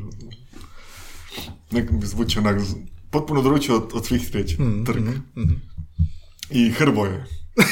[1.72, 2.62] Nek mi zvuči onak,
[3.12, 4.58] potpuno drugačije od, od svih riječi.
[4.86, 5.04] Trg.
[6.50, 7.26] I Hrvoje.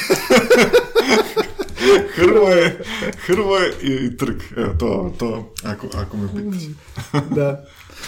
[2.16, 2.78] Hrvoje,
[3.26, 4.42] Hrvoje i trg.
[4.56, 6.62] Evo, to, to, ako, ako me pitaš.
[7.36, 7.64] Da.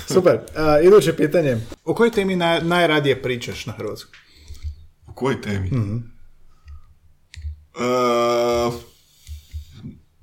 [0.06, 0.38] Super.
[0.56, 1.56] A, iduće pitanje.
[1.84, 4.10] O kojoj temi naj, najradije pričaš na Hrvatsku?
[5.08, 5.66] U kojoj temi?
[5.66, 5.96] Mhm.
[7.74, 8.74] Uh,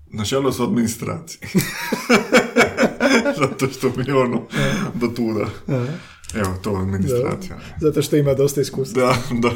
[0.07, 1.39] nažalost, o administraciji.
[3.39, 4.47] Zato što mi je ono
[4.93, 5.45] do tuda.
[6.35, 7.57] Evo, to je administracija.
[7.81, 9.03] Zato što ima dosta iskustva.
[9.03, 9.51] Da, da.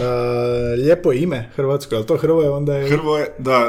[0.00, 2.88] A, lijepo ime Hrvatsko, ali to Hrvoje onda je...
[2.88, 3.66] Hrvoje, da,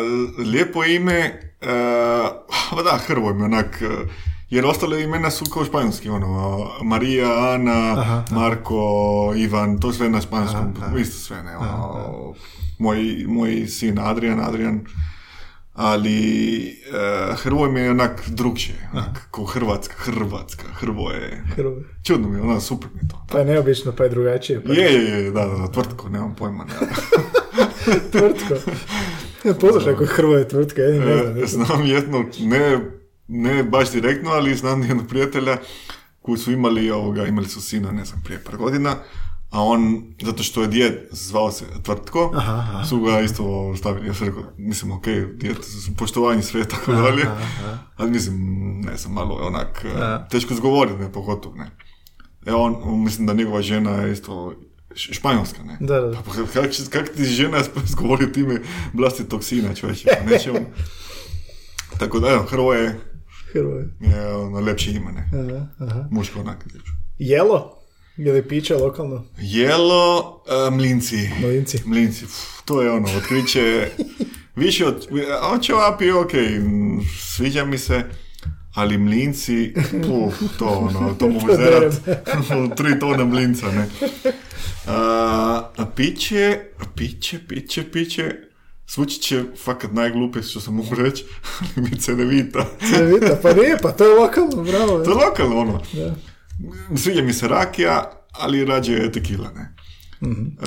[0.51, 4.07] lijepo ime, uh, da, Hrvoje mi onak, eh,
[4.49, 10.21] jer ostale imena su kao španjolski, ono, Marija, Ana, Aha, Marko, Ivan, to sve na
[10.21, 12.33] španjolskom, isto sve, ne, ono,
[12.77, 14.85] moj, moj sin Adrian, Adrian,
[15.75, 16.77] ali
[17.29, 21.83] uh, Hrvoje mi je onak drugčije, onak, kao Hrvatska, Hrvatska, Hrvoje, Hrvoje.
[22.03, 23.25] čudno mi je, ono, super mi je to.
[23.31, 24.63] Pa je neobično, pa je drugačije.
[24.63, 26.73] Pa Je, je, je, da, da, da, tvrtko, nemam pojma, ne.
[28.11, 28.71] Tvrtko.
[29.61, 31.43] Poznaš ako je Hrvoje tvrtka, ja ne znam.
[31.43, 32.79] E, znam jednog, ne,
[33.27, 35.57] ne baš direktno, ali znam jednog prijatelja
[36.21, 38.95] koji su imali ovoga, imali su sina, ne znam, prije par godina,
[39.55, 42.83] a on, zato što je djed zvao se Tvrtko, Aha, aha.
[42.85, 45.57] su ga isto stavili, ja sam rekao, mislim, ok, djed,
[45.97, 47.25] poštovanje sve tako dalje,
[47.95, 48.37] ali mislim,
[48.81, 50.27] ne znam, malo je onak, Aha.
[50.31, 51.71] teško zgovoriti, ne, pogotovo, ne.
[52.45, 54.53] E on, mislim da njegova žena je isto
[54.95, 55.77] španjolska, ne?
[55.79, 56.21] Da, da, da.
[56.25, 57.57] Pa kako kak ti žena
[57.89, 58.61] izgovori ime
[58.93, 60.65] vlastitog sina, čovječe, pa neće on.
[61.99, 62.99] Tako da, evo, Hrvoje
[63.53, 63.87] Hrvoje.
[63.99, 65.29] je ono lepše ime, ne?
[65.33, 66.07] Aha, aha.
[66.11, 66.91] Muško onak ljepše.
[67.19, 67.84] Jelo?
[68.17, 69.23] Je li piće lokalno?
[69.37, 71.29] Jelo, e, mlinci.
[71.41, 71.79] Mlinci.
[71.85, 73.89] Mlinci, pf, to je ono, otkriće
[74.55, 75.07] više od...
[75.41, 76.31] A ćevapi, ok,
[77.19, 78.03] sviđa mi se,
[78.73, 79.73] ali mlinci,
[80.07, 81.93] puf, to ono, to mogu zerat
[82.77, 83.87] tri tone mlinca, ne.
[84.87, 86.59] A, a piće,
[86.95, 88.35] piće, piće, piće,
[88.89, 91.25] zvuči će fakat najglupije što sam mogu reći,
[91.59, 92.65] ali mi cedevita.
[92.89, 95.03] Cedevita, pa nije, pa to je lokalno, bravo.
[95.03, 95.81] To je lokalno ono.
[95.93, 96.15] Da.
[96.95, 99.75] Sviđa mi se rakija, ali rađe je tekila, ne.
[100.21, 100.41] Mhm.
[100.41, 100.57] Uh,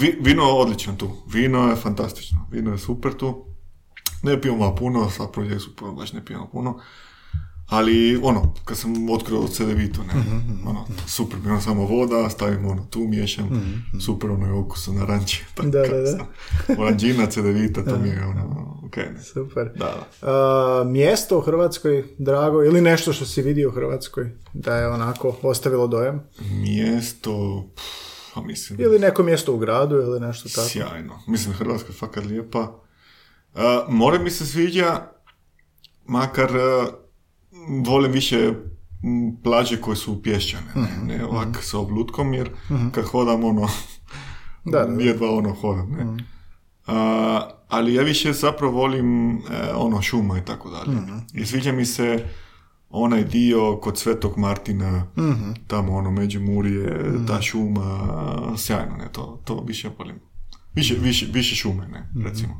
[0.00, 1.10] vi- vino je odlično tu.
[1.26, 2.48] Vino je fantastično.
[2.50, 3.44] Vino je super tu.
[4.22, 6.80] Ne pijemo puno, sad prođe su baš ne pijemo puno.
[7.68, 12.30] Ali, ono, kad sam otkrio cedevitu, ne, Mhm, ono, super, mi je ono samo voda,
[12.30, 13.50] stavim ono tu, miješam,
[14.06, 15.44] super, ono je okus naranči.
[15.58, 16.26] Mhm, Da, da, da.
[16.82, 19.22] Oranđina, cedevita, to mi je ono, ok, ne.
[19.22, 19.70] Super.
[19.76, 20.28] Da, da.
[20.30, 25.36] A, mjesto u Hrvatskoj, drago, ili nešto što si vidio u Hrvatskoj, da je onako
[25.42, 26.22] ostavilo dojam?
[26.50, 27.84] Mjesto, pff,
[28.34, 30.68] pa mislim, Ili neko mjesto u gradu, ili nešto tako?
[30.68, 31.18] Sjajno.
[31.26, 32.78] Mislim, Hrvatska je fakat lijepa.
[33.54, 35.00] Uh, more mi se sviđa,
[36.04, 37.01] makar uh,
[37.86, 38.52] volim više
[39.44, 42.50] plaže koje su pješčane, ne, ne ovak sa oblutkom, jer
[42.92, 43.68] kad hodam, ono,
[44.64, 46.04] Da, da, jedva ono hodam, ne.
[46.04, 49.40] Uh, ali ja više zapravo volim e,
[49.74, 50.98] ono šuma i tako dalje.
[51.34, 52.24] I sviđa mi se
[52.90, 55.06] onaj dio kod Svetog Martina,
[55.66, 58.00] tamo ono Međimurje, ta šuma,
[58.56, 60.16] sjajno, ne, to, to više volim.
[60.74, 62.58] Više, više, više šume, ne, recimo.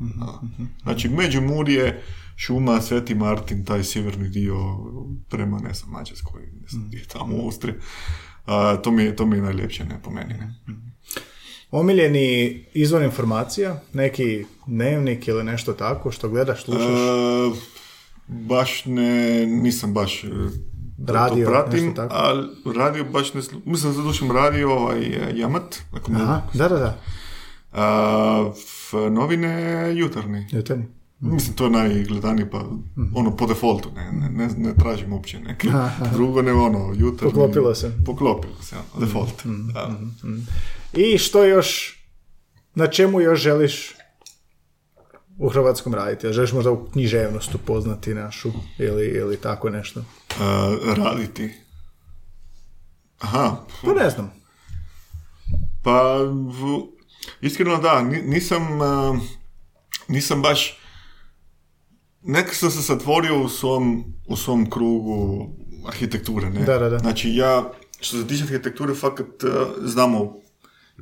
[0.83, 2.03] Znači, Međimurje,
[2.35, 4.55] šuma, Sveti Martin, taj sjeverni dio
[5.29, 7.75] prema, ne znam, Mađarskoj, ne znam, gdje je tamo u Austriji.
[8.45, 10.53] A, to, mi je, to mi je najljepše, ne, po meni, ne.
[11.71, 16.85] Omiljeni izvor informacija, neki dnevnik ili nešto tako, što gledaš, slušaš?
[16.85, 17.59] E,
[18.27, 20.27] baš ne, nisam baš e,
[21.07, 22.15] Radio, to pratim, nešto tako?
[22.17, 23.61] ali radio baš ne slu...
[23.65, 25.01] Mislim zadušim radio ovaj,
[25.35, 26.23] Jamat, ako mogu.
[26.23, 26.97] Aha, da, da, da.
[27.71, 28.51] A,
[29.11, 30.47] novine jutarnji.
[30.51, 30.85] Jutarnji.
[31.23, 32.63] Mislim, to je najgledanije, pa
[33.15, 35.67] ono po defaultu, ne, ne, ne, ne tražim uopće neke
[36.13, 37.33] drugo, nego ono, jutarnji.
[37.33, 37.91] Poklopilo se.
[38.05, 39.41] Poklopilo se, ono, default.
[39.73, 39.91] Da.
[40.93, 41.99] I što još,
[42.75, 43.95] na čemu još želiš
[45.37, 46.33] u Hrvatskom raditi?
[46.33, 50.03] Želiš možda u književnost upoznati našu ili, ili tako nešto?
[50.39, 51.51] A, raditi.
[53.19, 54.31] Aha, Pa ne znam.
[55.83, 56.87] Pa, v-
[57.41, 59.19] iskreno da, ni- nisam, a,
[60.07, 60.79] nisam baš,
[62.23, 65.49] nekako sam se zatvorio u svom, u svom krugu
[65.87, 66.65] arhitekture, ne?
[66.65, 66.99] Da, da, da.
[66.99, 70.33] Znači ja, što se tiče arhitekture, fakat a, znamo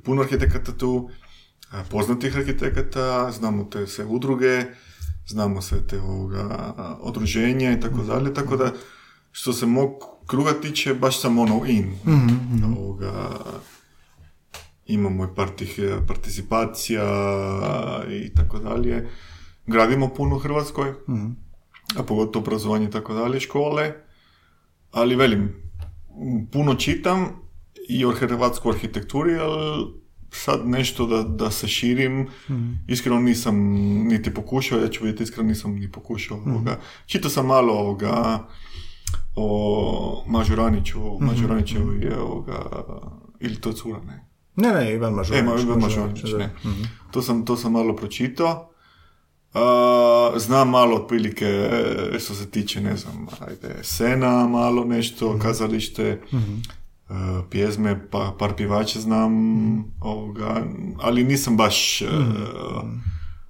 [0.03, 1.09] puno arhitekata tu,
[1.71, 4.63] a, poznatih arhitekata, znamo te sve udruge,
[5.27, 6.47] znamo sve te ovoga,
[6.77, 8.73] a, udruženja i tako dalje, tako da
[9.31, 9.91] što se mog
[10.27, 11.95] kruga tiče, baš sam ono in.
[12.77, 13.29] Ovoga,
[14.85, 17.03] imamo i par tih e, participacija
[18.09, 19.07] i tako dalje.
[19.67, 20.93] Gradimo puno u Hrvatskoj,
[21.97, 23.93] a pogotovo obrazovanje i tako dalje, škole,
[24.91, 25.55] ali velim,
[26.51, 27.25] puno čitam
[27.89, 29.85] i o hrvatskoj arhitekturi, ali
[30.31, 32.27] sad nešto da, da se širim,
[32.87, 33.55] iskreno nisam
[34.07, 36.37] niti pokušao, ja ću vidjeti, iskreno nisam ni pokušao.
[36.45, 36.79] ovoga.
[37.05, 38.47] Čitao sam malo ovoga,
[39.35, 42.65] o Mažuraniću, Mažuraniću je ovoga,
[43.39, 44.25] ili to je cura, ne?
[44.55, 45.45] Ne, ne, Ivan E, Mažuranić.
[45.45, 46.49] ma, Ivan Mažuranić, ne.
[47.11, 48.70] To sam, to sam malo pročitao.
[49.53, 56.03] A, znam malo otprilike e, što se tiče, ne znam, ajde, scena, malo nešto, kazalište,
[56.03, 56.19] e,
[57.49, 59.33] pjezme, pa, par pjevača znam,
[60.01, 60.65] ovoga,
[61.01, 62.05] ali nisam baš, e,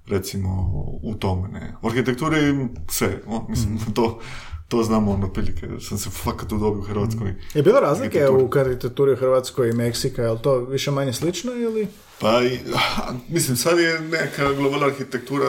[0.06, 0.70] recimo,
[1.02, 1.74] u tome, ne.
[1.82, 4.20] U arhitekturi sve, o, mislim, to,
[4.68, 7.34] to znam ono, otprilike, sam se fakat udobio u Hrvatskoj.
[7.54, 9.12] Je bilo razlike u arhitekturi.
[9.12, 11.88] u Hrvatskoj i Meksika, je li to više manje slično ili?
[12.20, 12.40] Pa,
[12.74, 15.44] ah, mislim, sad je neka globalna arhitektura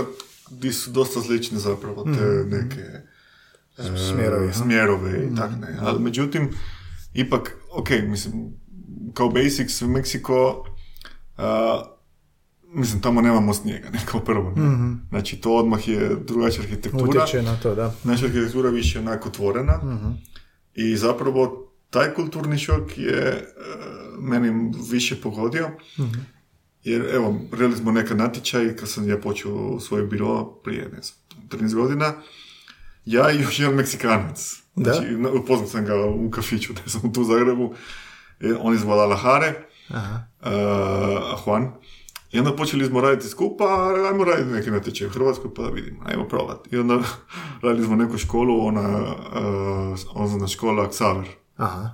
[0.52, 2.82] di su dosta slične zapravo te neke
[3.78, 4.54] e, Smjerovi, ha?
[4.54, 5.78] smjerove i tak ne.
[5.82, 6.50] Ali međutim,
[7.14, 8.34] ipak, ok, mislim,
[9.14, 10.66] kao basics u Meksiko,
[11.38, 11.82] a,
[12.74, 14.54] mislim, tamo nemamo snijega, ne kao prvo.
[14.56, 14.98] Ne?
[15.10, 17.24] Znači, to odmah je drugačija arhitektura.
[17.24, 17.96] Utječe na to, da.
[18.04, 19.80] Naša arhitektura je više onako otvorena
[20.74, 23.44] i zapravo taj kulturni šok je e,
[24.20, 25.70] meni više pogodio.
[26.84, 31.18] Jer evo, radili smo neka natječaj kad sam ja počeo svoj biro prije, ne znam,
[31.50, 32.14] 13 godina.
[33.06, 34.54] Ja i još jedan Meksikanac.
[34.76, 34.94] Da?
[34.94, 37.74] Znači, na- upoznao sam ga u kafiću, ne znam, tu u Zagrebu.
[38.40, 39.54] E, On je iz Guadalajare,
[39.90, 40.20] Aha.
[40.42, 40.50] uh,
[41.48, 41.72] Juan.
[42.32, 43.66] I onda počeli smo raditi skupa,
[44.10, 46.76] ajmo raditi neki natječaj u Hrvatskoj pa da vidimo, ajmo probati.
[46.76, 47.00] I onda
[47.64, 51.26] radili smo neku školu, ona, uh, ona škola Xaver.
[51.58, 51.90] Aha.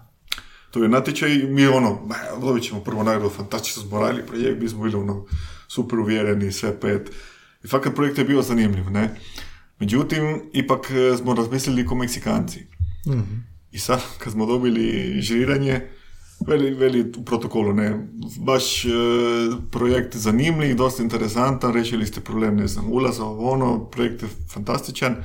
[0.72, 4.61] To je natječaj i mi ono, "Ma, dobit ćemo prvu nagradu, fantastično smo radili projekt,
[4.61, 5.26] mi smo bili ono,
[5.67, 7.11] super uvjereni, sve pet.
[7.63, 9.15] I fakat projekt je bio zanimljiv, ne.
[9.80, 12.59] Međutim, ipak e, smo razmislili ko Meksikanci.
[13.72, 15.82] I sad, kad smo dobili žiriranje,
[16.47, 18.07] veli, veli u protokolu, ne,
[18.39, 18.89] baš e,
[19.72, 25.15] projekt zanimljiv, dosta interesantan, rešili ste problem, ne znam, ulaza, ono, projekt je fantastičan,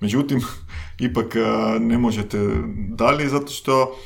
[0.00, 0.40] međutim,
[1.08, 1.40] ipak e,
[1.80, 2.38] ne možete
[2.88, 3.96] dalje zato što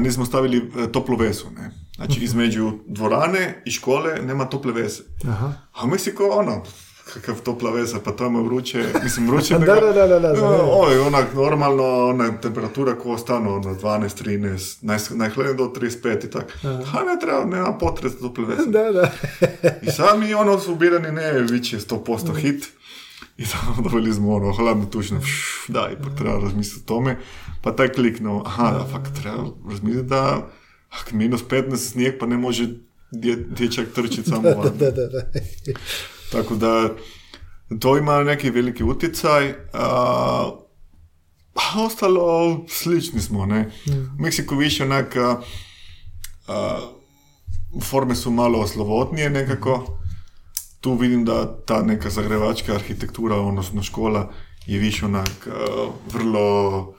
[0.00, 1.70] nismo stavili e, toplu vezu, ne.
[1.96, 5.02] Znači, između dvorane i škole nema tople veze.
[5.28, 5.52] Aha.
[5.74, 6.62] A u Meksiko, ono,
[7.14, 10.34] kakav topla veza, pa tamo je vruće, mislim vruće, Da, da, da, da, da, no,
[10.34, 10.72] zanimljivo.
[10.72, 16.24] ovo je onak normalno, ona temperatura ko stano, ono, 12, 13, naj, najhladnije do 35
[16.26, 16.50] i tako.
[16.62, 18.70] Ha, ne treba, nema potrebe za tople veze.
[18.76, 19.10] Da, da.
[19.82, 22.68] I sami ono su birani, ne, već je 100% hit.
[23.38, 27.18] I tamo dobili smo ono, hladno tužno, pš, da, ipak treba razmisliti o tome.
[27.66, 30.50] Pa taj kliknuo, aha, da, fakat treba razmisliti da,
[31.00, 32.66] ak minus 15 snijeg, pa ne može
[33.10, 34.78] dje, dječak trčiti samo van.
[34.78, 35.22] Da, da, da.
[36.32, 36.90] Tako da,
[37.80, 40.50] to ima neki veliki utjecaj, a,
[41.54, 43.70] a ostalo slični smo, ne.
[44.18, 45.40] U Meksiku više onak, a,
[46.48, 46.80] a,
[47.82, 49.98] forme su malo slobodnije nekako.
[50.80, 54.32] Tu vidim da ta neka zagrevačka arhitektura, odnosno škola,
[54.66, 55.48] je više onak
[56.12, 56.94] vrlo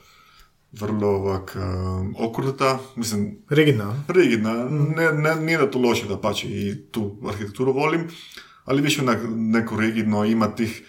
[0.72, 3.94] vrlo ovak a, okruta, mislim, Rigidno.
[4.08, 8.08] rigidna, ne, ne, nije da to loše da pače i tu arhitekturu volim,
[8.64, 10.82] ali više onak neko rigidno ima tih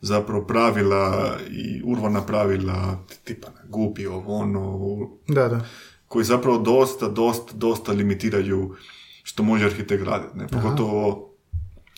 [0.00, 5.60] zapravo pravila i urvana pravila tipa gupi ovo ono Da, da.
[6.08, 8.74] koji zapravo dosta, dosta, dosta limitiraju
[9.22, 10.38] što može arhitekt raditi.
[10.38, 10.46] Ne?
[10.48, 11.30] Pogotovo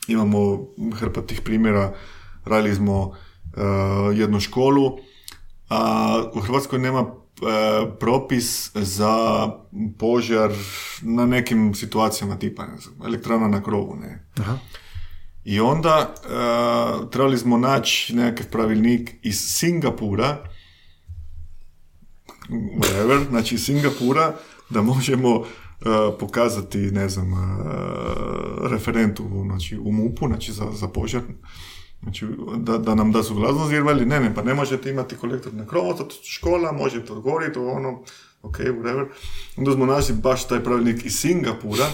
[0.09, 1.95] imamo hrpa tih primjera,
[2.45, 3.15] radili smo uh,
[4.19, 4.99] jednu školu,
[5.71, 7.07] a u Hrvatskoj nema
[8.01, 9.49] propis za
[9.99, 10.51] požar
[11.03, 13.97] na nekim situacijama tipa ne znam, elektrana na krovu.
[13.97, 14.27] Ne?
[14.41, 14.59] Aha.
[15.45, 20.39] I onda uh, trebali smo naći nekakav pravilnik iz Singapura,
[22.51, 24.35] whatever, znači iz Singapura,
[24.71, 25.47] da možemo uh,
[26.21, 27.39] pokazati, ne znam, uh,
[28.71, 31.23] referentu znači, u MUP-u, znači za, za požar,
[32.03, 32.27] znači
[32.57, 35.67] da, da nam da suglasnost, jer veli, ne, ne, pa ne možete imati kolektor na
[35.67, 38.03] krovu, što škola, možete odgovoriti, ono,
[38.43, 39.07] ok, whatever.
[39.57, 41.87] Onda smo našli baš taj pravilnik iz Singapura,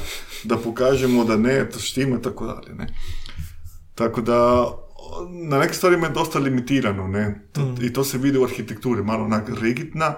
[0.44, 2.86] da pokažemo da ne, to štima, tako dalje, ne.
[3.94, 4.68] Tako da,
[5.50, 7.48] na nekim stvarima je dosta limitirano, ne?
[7.52, 10.14] To- I to se vidi u arhitekturi, malo onak rigidna.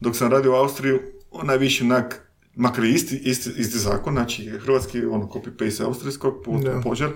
[0.00, 1.00] Dok sam radio u Austriju,
[1.30, 2.20] ona je više onak,
[2.54, 6.52] makar isti, isti, isti zakon, znači hrvatski ono copy-paste austrijskog, po,
[6.82, 7.10] požar.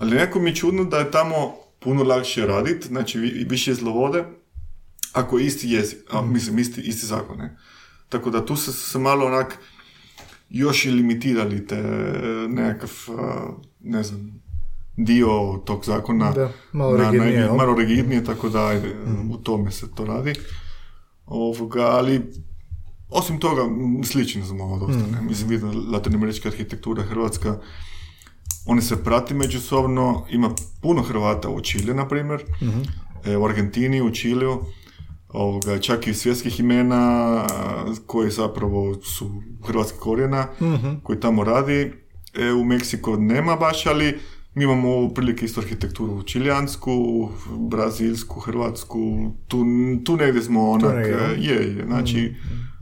[0.00, 4.24] Ali nekako mi je čudno da je tamo puno lakše raditi, znači vi- više izlovode,
[5.12, 7.56] ako je isti jezik, a, mislim isti, isti zakon, ne?
[8.08, 9.58] Tako da tu se, se malo onak
[10.50, 11.82] još i limitirali te
[12.48, 12.90] nekakav,
[13.80, 14.40] ne znam,
[14.98, 15.28] dio
[15.58, 17.54] tog zakona Da, malo na- na- rigidnije, jel?
[17.54, 18.94] malo rigidnije, tako da ajde,
[19.30, 20.32] u tome se to radi.
[21.26, 22.20] Ovoga, ali
[23.10, 23.62] osim toga,
[24.04, 25.06] slični smo ovo dosta.
[25.08, 25.20] Ne?
[25.22, 27.58] Mislim, vidim, latinoamerička arhitektura, Hrvatska,
[28.66, 30.50] oni se prati međusobno, ima
[30.82, 32.44] puno Hrvata u Čili, na primjer,
[33.24, 34.60] e, u Argentini, u Čiliju,
[35.28, 37.44] ovoga, čak i svjetskih imena
[38.06, 40.46] koji zapravo su hrvatskih korijena,
[41.02, 41.92] koji tamo radi.
[42.34, 44.18] E, u Meksiko nema baš, ali
[44.54, 47.28] mi imamo prilike isto arhitekturu čilijansku,
[47.70, 49.64] brazilsku, hrvatsku, tu,
[50.04, 52.34] tu negdje smo onak, negdje, e, je, je, znači,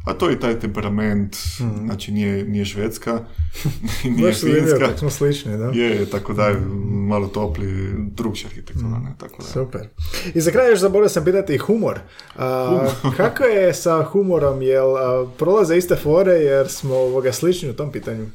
[0.05, 1.37] a to je taj temperament,
[1.85, 3.25] znači nije, nije švedska,
[4.17, 5.65] nije finska, kako smo slični, da.
[5.65, 6.61] je, tako da je
[7.09, 9.49] malo topli, drugčija arhitektura, ne, tako da.
[9.49, 9.89] Super.
[10.35, 12.01] I za kraj još zaboravio sam pitati humor.
[12.37, 14.63] A, kako je sa humorom?
[14.63, 18.27] Jel a, prolaze iste fore jer smo ovoga slični u tom pitanju?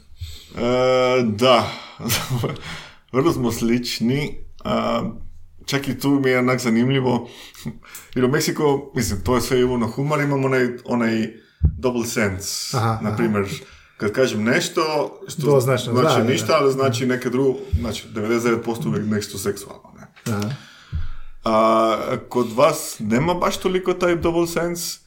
[0.58, 1.72] E, da,
[3.14, 4.38] vrlo smo slični.
[4.64, 5.04] A,
[5.66, 7.30] čak i tu mi je onak zanimljivo.
[8.16, 11.43] Jer u Meksiku, mislim, to je sve ono humor, imamo onaj, onaj
[11.78, 12.78] double sense.
[12.78, 13.46] Aha, Na primjer,
[13.98, 19.06] kad kažem nešto, što znači da, da, ništa, ali znači neke drugo, znači 99% uvijek
[19.06, 19.94] nešto seksualno.
[20.00, 20.34] Ne?
[20.34, 20.50] Aha.
[21.44, 21.98] A
[22.30, 25.00] kod vas nema baš toliko taj double sense,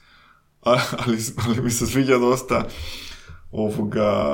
[0.62, 2.64] ali, ali mi se sviđa dosta
[3.52, 4.26] ovoga,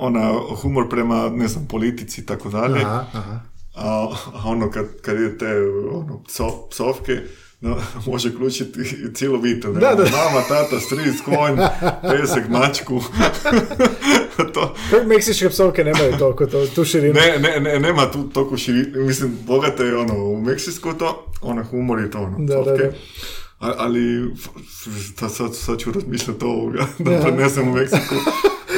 [0.00, 0.32] ona
[0.62, 2.80] humor prema, ne znam, politici i tako dalje.
[2.80, 3.40] Aha, aha.
[3.74, 5.46] A, a ono kad, kad idete
[5.92, 7.12] ono, pso, psovke,
[7.66, 9.80] no, može ključiti i cijelu ne?
[9.80, 10.02] Da, da.
[10.04, 11.56] Mama, tata, stric, konj,
[12.10, 13.00] pesek, mačku.
[14.54, 17.14] to, Kako meksičke psovke nemaju toliko to, tu širinu?
[17.14, 21.64] ne, ne, ne, nema tu toliko širi, mislim, bogate je ono, u Meksisku to, ono,
[21.64, 22.82] humor je to, ono, Da, da, psovke.
[22.82, 22.92] da.
[23.60, 24.30] A- ali
[25.20, 28.14] da sad, sad ću razmišljati ovoga, da prenesem u Meksiku.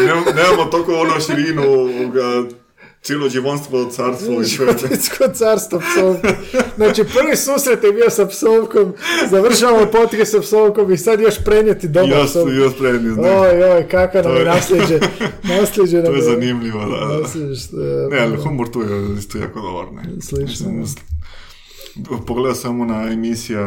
[0.01, 2.45] Nemamo, nemamo toliko ono širinu ovoga,
[3.03, 4.67] cijelo živonstvo, carstvo i sve.
[5.35, 6.29] Carstvo psovke.
[6.77, 8.95] Znači, prvi susret je bio sa psovkom,
[9.31, 12.51] završavamo podcast sa psovkom i sad još prenijeti doma Još, psovku.
[12.51, 13.25] još prednji, znam.
[13.27, 15.01] Oj, oj, kakva nam je je- nasljeđe.
[15.45, 17.19] Nasljeđe To je zanimljivo, da.
[17.19, 20.21] Nasljeđe, što je- Ne, ali humor tu je isto jako dobar, ne.
[20.23, 21.05] Slično, Mislim,
[22.27, 23.63] Pogledao sam ona emisija,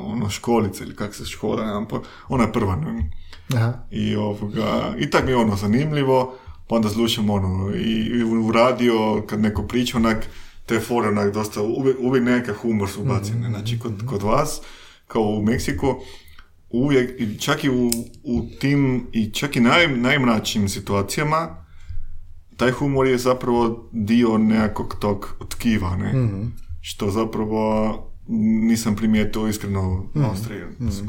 [0.00, 1.86] ono, školice ili kak se škola,
[2.28, 3.10] ona je prva, ne.
[3.54, 3.72] Aha.
[3.90, 4.64] I ovoga,
[4.98, 6.34] i tak mi je ono zanimljivo,
[6.68, 10.26] pa onda slušam ono, i, i u radio, kad neko priča, onak,
[10.66, 14.60] te fore, onak, dosta, uvijek, uvijek nekakav humor su ubacene, znači, kod, kod vas,
[15.06, 15.94] kao u Meksiku,
[16.70, 17.90] uvijek, i čak i u,
[18.24, 21.64] u tim, i čak i naj, najmračnim situacijama,
[22.56, 26.12] taj humor je zapravo dio nekakvog tog tkiva, ne?
[26.80, 30.60] Što zapravo nisam primijetio iskreno u Austriji.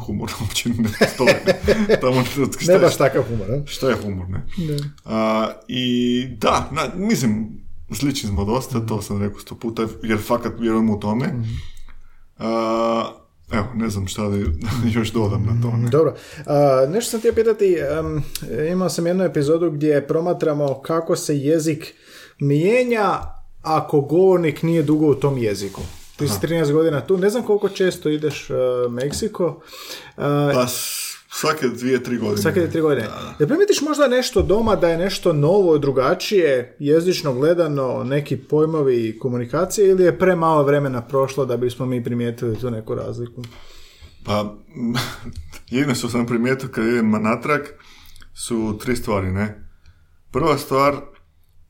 [0.06, 1.34] Humor uopće ne postoji.
[1.90, 2.00] ne.
[2.02, 3.62] Tamo, šta, Ne baš takav humor, a?
[3.66, 4.44] što je humor, ne?
[5.06, 7.48] A, I da, na, mislim,
[7.92, 11.34] slični smo dosta, to sam rekao sto puta, jer fakat vjerujem u tome.
[12.38, 13.12] A,
[13.52, 14.38] evo, ne znam šta da
[15.00, 15.78] još dodam na to.
[15.78, 15.90] Ne?
[15.90, 16.16] Dobro.
[16.46, 18.24] A, nešto sam htio pitati, em,
[18.72, 21.94] imao sam jednu epizodu gdje promatramo kako se jezik
[22.40, 23.20] mijenja
[23.62, 25.82] ako govornik nije dugo u tom jeziku.
[26.20, 29.62] Ti si 13 godina tu, ne znam koliko često ideš u Meksiko.
[30.18, 30.68] A, Pa
[31.32, 32.42] svake dvije, tri godine.
[32.42, 33.08] Svake tri godine.
[33.40, 39.20] Da primitiš možda nešto doma da je nešto novo, drugačije, jezično gledano, neki pojmovi i
[39.20, 43.42] komunikacije ili je premalo vremena prošlo da bismo mi primijetili tu neku razliku?
[44.26, 44.56] Pa,
[45.72, 47.62] jedino što sam primijetio kad idem natrag
[48.34, 49.70] su tri stvari, ne?
[50.32, 50.96] Prva stvar,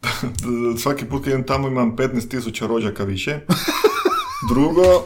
[0.84, 3.40] svaki put kad idem tamo imam 15.000 rođaka više.
[4.48, 5.06] Drugo,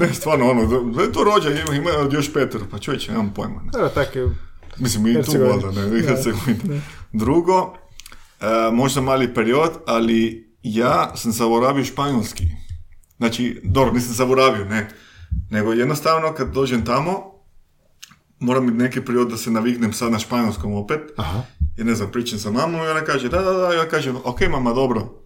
[0.00, 3.62] ne, stvarno, ono, da je to rođak, ima, ima još petero, pa čovječe, nemam pojma.
[3.62, 3.70] Ne?
[3.72, 4.28] Da, tako je.
[4.78, 6.82] Mislim, i tu valjda, ne, i Hercegovina.
[7.12, 7.74] Drugo,
[8.40, 12.44] e, možda mali period, ali ja sam zaboravio španjolski.
[13.16, 14.88] Znači, dobro, nisam zaboravio, ne.
[15.50, 17.30] Nego jednostavno kad dođem tamo,
[18.38, 21.00] moram biti neki period da se naviknem sad na španjolskom opet.
[21.16, 21.42] Aha.
[21.76, 24.40] Jer ne znam, pričam sa mamom i ona kaže, da, da, da, ja kažem, ok
[24.50, 25.20] mama, dobro.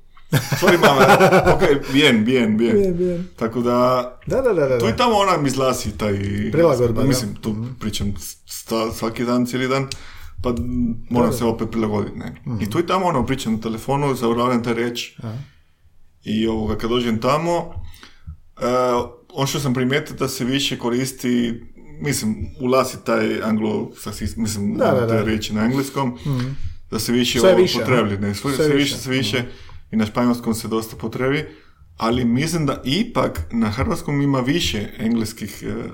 [0.61, 1.07] Sorry mama,
[1.55, 2.77] ok, bien, bien, bien.
[2.77, 3.29] Bien, bien.
[3.37, 4.79] Tako da, Da, da, da, da.
[4.79, 4.91] tu da.
[4.91, 6.13] i tamo ona mi izlasi taj...
[6.53, 7.09] Prilagodba, da.
[7.09, 8.15] Mislim, tu pričam
[8.47, 9.89] sta, svaki dan, cijeli dan,
[10.43, 10.55] pa
[11.11, 12.19] moram se opet prilagoditi.
[12.19, 12.35] Ne?
[12.61, 15.17] I tu i tamo ono, pričam na telefonu, zaboravljam te reći.
[16.25, 21.63] I ovoga, kad dođem tamo, uh, ono što sam primijetio da se više koristi,
[22.01, 23.91] mislim, ulasi taj anglo,
[24.37, 25.23] mislim, Da, da, te da.
[25.23, 26.19] riječi na engleskom,
[26.91, 28.03] da se više Sve ovo aha.
[28.21, 28.97] ne, sve, Sve više.
[28.97, 29.45] sve više,
[29.91, 31.47] i na španjolskom se dosta potrebi,
[31.97, 35.85] ali mislim da ipak na hrvatskom ima više engleskih e, e,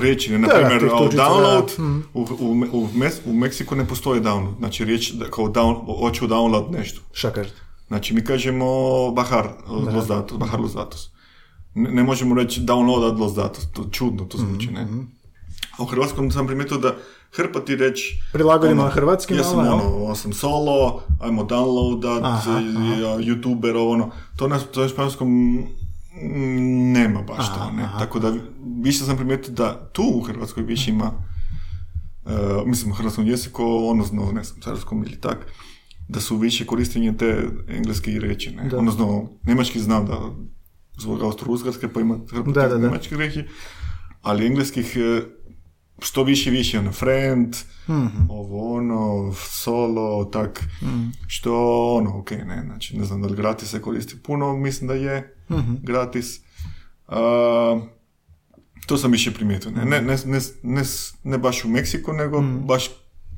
[0.00, 1.82] riječi, na primjer, download, da.
[1.84, 2.00] Mhm.
[2.14, 6.70] u, u, u, Mes- u Meksiku ne postoji download, znači riječ kao down, hoću download
[6.72, 7.00] nešto.
[7.12, 7.60] Šta kažete?
[7.88, 8.66] Znači, mi kažemo
[9.10, 11.10] bahar los datos, bahar los datos.
[11.74, 14.86] Ne, ne možemo reći downloadat los datos, to čudno to zvuči, ne?
[15.78, 16.96] A u hrvatskom sam primijetio da
[17.32, 18.22] hrpa ti reći...
[18.32, 23.18] Prilagodimo na hrvatski Ja sam malo, ono, ovo sam solo, ajmo downloadat, Aha, i- ja,
[23.18, 24.10] youtuber, ovo ono.
[24.36, 27.88] To na, to na španjolskom mm, nema baš to, ne?
[27.98, 28.34] Tako da
[28.76, 31.12] više sam primijetio da tu u Hrvatskoj više ima
[32.26, 32.30] e,
[32.66, 35.38] mislim u hrvatskom jeziku, odnosno ne znam, carskom ili tak,
[36.08, 38.76] da su više korištenje te engleske riječi, ne?
[38.76, 40.18] Odnosno, njemački znam da
[40.98, 42.78] zbog austro-ugarske pa ima Da, da, da.
[42.78, 43.44] njemačkih riječi,
[44.22, 45.22] ali engleskih e,
[46.00, 47.56] što više više, ono, friend,
[47.88, 48.30] Mhm.
[48.30, 50.64] ovo ono, solo, tak,
[51.26, 51.54] što
[51.92, 55.36] ono, ok, ne, znači, ne znam da li gratis se koristi puno, mislim da je
[55.50, 55.74] Mhm.
[55.82, 56.40] gratis.
[57.08, 57.80] A,
[58.86, 60.82] to sam više primijetio, ne, ne, ne, ne, ne,
[61.24, 62.58] ne baš u Meksiku, nego Mhm.
[62.58, 62.84] baš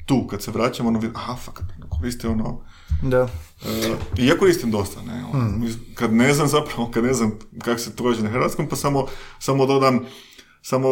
[0.06, 2.60] tu, kad se vraćam, ono, vidim, aha, fakat, koriste ono,
[3.02, 3.28] Da.
[3.64, 5.24] E, I ja koristim dosta, ne.
[5.24, 5.64] ono, Hmm.
[5.94, 9.06] Kad ne znam zapravo, kad ne znam kako se to na hrvatskom, pa samo,
[9.38, 10.00] samo dodam,
[10.62, 10.88] samo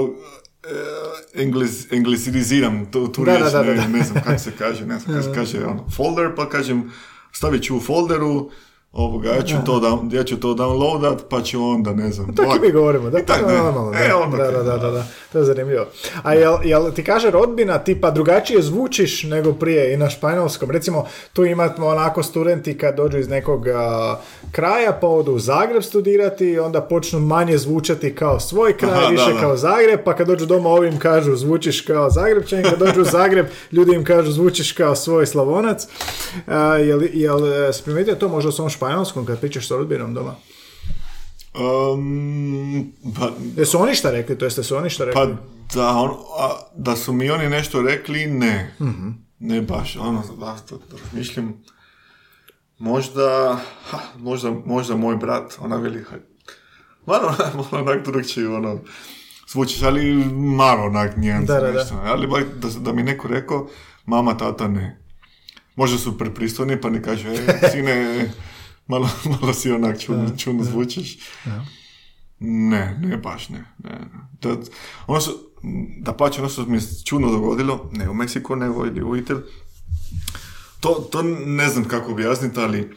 [1.34, 4.98] engles, englesiziram tu, tu Da, riječ, da, da, ne, ne znam kako se kaže, ne
[4.98, 6.92] znam kako se kaže, ono, folder, pa kažem,
[7.32, 8.50] stavit ću u folderu,
[8.92, 12.58] ovoga, ja ću, to, down, ja ću to downloadat, pa ću onda, ne znam, Tako
[12.62, 14.90] mi govorimo, da, I tak, je normalno, da, E, onda da, ok, da, da, da,
[14.90, 15.86] da, to je zanimljivo.
[16.22, 20.70] A jel, jel ti kaže rodbina, tipa drugačije zvučiš nego prije i na španjolskom?
[20.70, 24.16] Recimo, tu imamo onako studenti kad dođu iz nekog a,
[24.52, 29.00] kraja, pa odu u Zagreb studirati i onda počnu manje zvučati kao svoj kraj, Aha,
[29.00, 29.40] da, više da.
[29.40, 33.46] kao Zagreb, pa kad dođu doma ovim kažu zvučiš kao Zagrebčan, kad dođu u Zagreb
[33.72, 35.86] ljudi im kažu zvučiš kao svoj Slavonac.
[36.46, 40.34] A, jel, jel e, primijetio to možda u svom španjolskom kad pričaš s rodbinom doma?
[41.54, 45.20] Um, pa, Jesu oni šta rekli, to jeste su oni šta rekli?
[45.20, 45.26] pa
[45.74, 48.74] da, on, a, da su mi oni nešto rekli, ne.
[49.38, 51.62] Ne baš, ono, da, da, da razmišljam.
[52.78, 53.58] Možda,
[53.90, 56.04] ha, možda, možda moj brat, ona veli,
[57.06, 58.78] malo, malo onak drugčije, ono,
[59.48, 61.78] zvučiš, ali malo onak nijansa, Da, da, da.
[61.78, 62.00] nešto.
[62.04, 63.68] Ali bak, da, da mi neko rekao,
[64.06, 65.00] mama, tata, ne.
[65.76, 68.30] Možda su prepristojni, pa ne kaže, e, sine,
[68.90, 69.08] malo,
[69.40, 71.18] malo si onak čudno, čudno zvučiš.
[72.40, 73.64] Ne, ne baš ne.
[73.78, 73.98] ne.
[74.42, 74.56] Da,
[75.06, 75.50] ono su,
[75.98, 79.44] da pače, ono što mi se čudno dogodilo, ne u Meksiku, nego ili u Italiji,
[80.80, 82.90] to, to ne znam kako objasniti, ali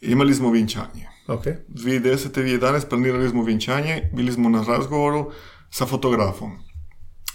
[0.00, 1.08] imali smo vinčanje.
[1.26, 1.44] Ok.
[1.44, 2.28] 2010.
[2.34, 2.88] 2011.
[2.88, 5.32] planirali smo vinčanje, bili smo na razgovoru
[5.70, 6.52] sa fotografom.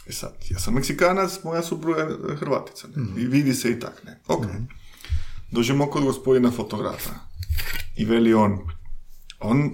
[0.07, 2.87] I sad, ja sam Meksikanac, moja supruga je Hrvatica.
[2.95, 3.21] Ne?
[3.21, 4.19] I vidi se i tak, ne.
[4.27, 4.45] Ok.
[5.53, 7.09] Dođemo kod gospodina fotografa.
[7.95, 8.59] I veli on,
[9.39, 9.71] on,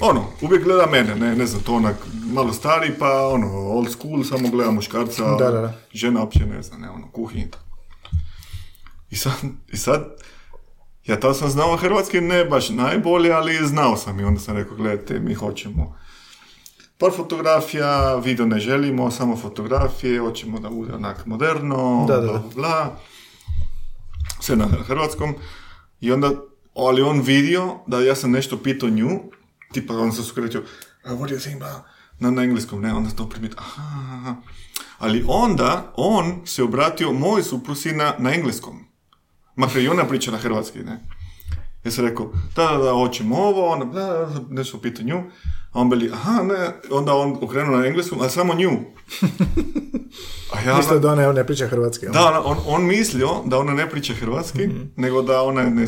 [0.00, 1.96] ono, uvijek gleda mene, ne, ne znam, to onak
[2.32, 5.72] malo stari, pa ono, old school, samo gleda muškarca, Da, da, da.
[5.92, 7.48] žena uopće ne zna, ne, ono, kuhinje
[9.10, 9.32] i sad,
[9.72, 10.04] i sad,
[11.06, 14.76] ja tad sam znao hrvatski ne baš najbolje, ali znao sam i onda sam rekao,
[14.76, 15.96] gledajte, mi hoćemo
[16.98, 22.26] par fotografija, video ne želimo, samo fotografije, hoćemo da bude onak moderno, Da, da, da.
[22.26, 22.96] bla, bla, bla.
[24.48, 25.34] Sve na hrvatskom.
[26.00, 26.30] I onda,
[26.74, 29.08] ali on vidio da ja sam nešto pitao nju,
[29.72, 30.60] tipa on se skretio,
[31.04, 31.84] "Uh, what do you think about,
[32.18, 33.82] na, na engleskom, ne, onda to primiti, aha,
[34.14, 34.36] aha.
[34.98, 38.84] Ali onda, on se obratio moj suprusi na, na engleskom.
[39.56, 41.04] Makar i ona priča na hrvatski, ne.
[41.84, 42.26] Ja sam rekao,
[42.56, 45.18] da, da, da, hoćemo ovo, onda, da, da, da, nešto pita nju.
[45.72, 46.54] A on bili, aha, ne,
[46.90, 48.70] onda on okrenuo na engleskom, a samo nju.
[50.52, 52.06] A ja, Mislio da ona ne priča hrvatski.
[52.06, 52.12] ono.
[52.12, 55.86] da, ona- on, on mislio da ona ne priča hrvatski, nego da ona je,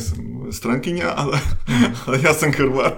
[0.51, 1.39] strankinja, a da,
[2.07, 2.93] a ja sam Hrvat.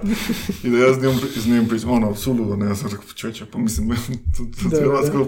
[0.62, 3.44] I da ja s njom, s njom pričam, ono, suludo, ne, ja sam rekao, čovječe,
[3.46, 3.88] pa mislim,
[4.36, 4.82] to, Da, da, da.
[4.82, 5.26] hrvatsko,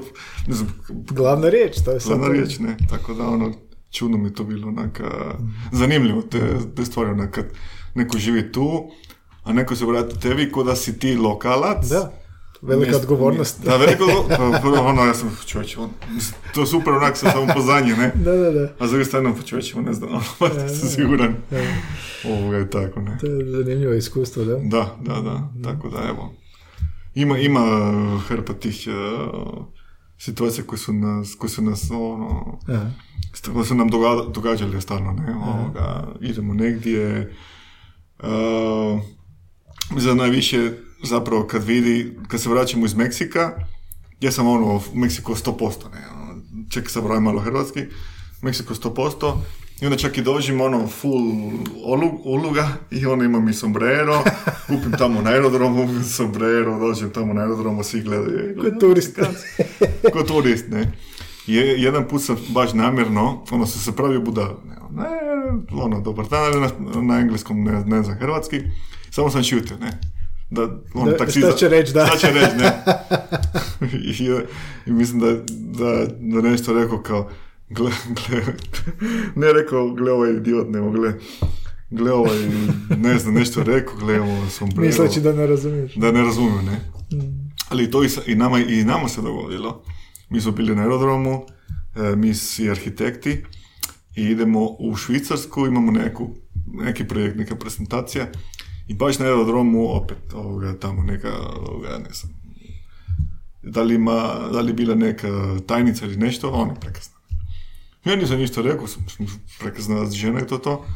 [1.07, 3.53] Glavna riječ, to je glavna riječ, ne, tako da, ono,
[3.91, 5.01] čudno mi je to bilo, onak,
[5.73, 6.41] zanimljivo, te,
[6.77, 7.45] te stvari, onak, kad
[7.95, 8.91] neko živi tu,
[9.45, 12.13] a neko se vrati tebi ko da si ti lokalac, Da,
[12.63, 13.65] velika Mjesto- odgovornost.
[13.65, 14.63] Da, velika odgovornost.
[14.63, 18.13] Pa, ono, ja sam, čovječe, on, mislim, to je super onak sa samopoznanje, ne?
[18.15, 18.73] Da, da, da.
[18.79, 19.33] A s druge strane,
[19.75, 20.23] pa ne znam, ono,
[20.71, 21.35] sam siguran.
[22.27, 23.19] Ovoga je tako, ne?
[23.21, 24.57] To je zanimljivo iskustvo, da.
[24.57, 26.33] Da, da, da, tako da, evo.
[27.15, 27.61] Ima, ima
[28.15, 29.65] uh, hrpa tih uh,
[30.19, 32.91] situacija koje su nas, koje su nas, ono, Aha.
[33.53, 35.35] koje su nam doga- događale stalno, ne?
[35.37, 37.33] Ovoga, idemo negdje,
[38.19, 39.01] uh,
[39.97, 43.53] za najviše zapravo kad vidi, kad se vraćamo iz Meksika,
[44.21, 46.41] ja sam ono u Meksiku 100%, ne, ono,
[46.71, 47.81] čekaj sad malo hrvatski,
[48.43, 49.33] Meksiko 100%,
[49.81, 51.51] i onda čak i dođem ono full
[51.85, 54.25] olu- uluga i onda imam i sombrero,
[54.67, 58.57] kupim tamo na aerodromu sombrero, dođem tamo na aerodromu, svi gledaju.
[58.61, 59.19] Ko turist.
[60.13, 60.93] Ko turist, ne.
[61.47, 66.01] Je, jedan put sam baš namjerno, ono se se pravio budal, ne, ono, ne, ono,
[66.01, 68.61] dobar dan, na, na engleskom ne, ne znam hrvatski,
[69.11, 70.01] samo sam šutio, ne.
[70.51, 70.63] Da,
[70.95, 72.07] on, Da, taksi, šta će reći, da.
[72.07, 72.73] Šta će reći, ne.
[74.19, 74.41] I,
[74.87, 77.31] I mislim da, da, da nešto rekao kao,
[77.69, 77.91] gle,
[78.29, 78.43] gle,
[79.35, 81.13] ne rekao, gle ovaj idiot, nego gle,
[81.91, 82.39] gle ovaj,
[82.97, 84.87] ne znam, nešto rekao, gle ovo sombrero.
[84.87, 85.95] Misleći da ne razumiješ.
[85.95, 86.81] Da ne razumiju, ne.
[87.69, 89.83] Ali to i, i, nama, i nama se dogodilo.
[90.31, 91.47] Mi smo bili na aerodromu,
[91.97, 93.45] e, mi svi arhitekti
[94.17, 96.35] i idemo u Švicarsku, imamo neku,
[96.67, 98.27] neki projekt, neka prezentacija
[98.89, 101.33] i baš na aerodromu opet ovoga, tamo neka,
[101.69, 102.33] ovoga, ne znam,
[103.63, 105.29] da li, ima, da li bila neka
[105.67, 107.16] tajnica ili nešto, ono prekasno.
[108.07, 109.07] Ja nisam ništa rekao, sam,
[109.59, 110.87] prekasna žena je to to.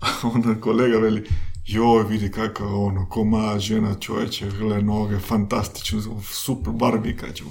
[0.00, 1.24] A onda kolega veli,
[1.66, 7.44] joj, vidi kakav ono, koma žena čovječe, gle noge, fantastično, super Barbie, kažu.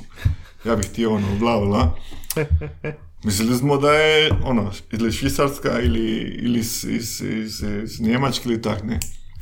[0.66, 1.95] Ja bih htio ono, bla, bla.
[3.23, 6.07] Mislili smo da je, ono, ili Švicarska ili,
[6.41, 8.99] ili iz, iz, iz, iz Njemačke ili tak, ne.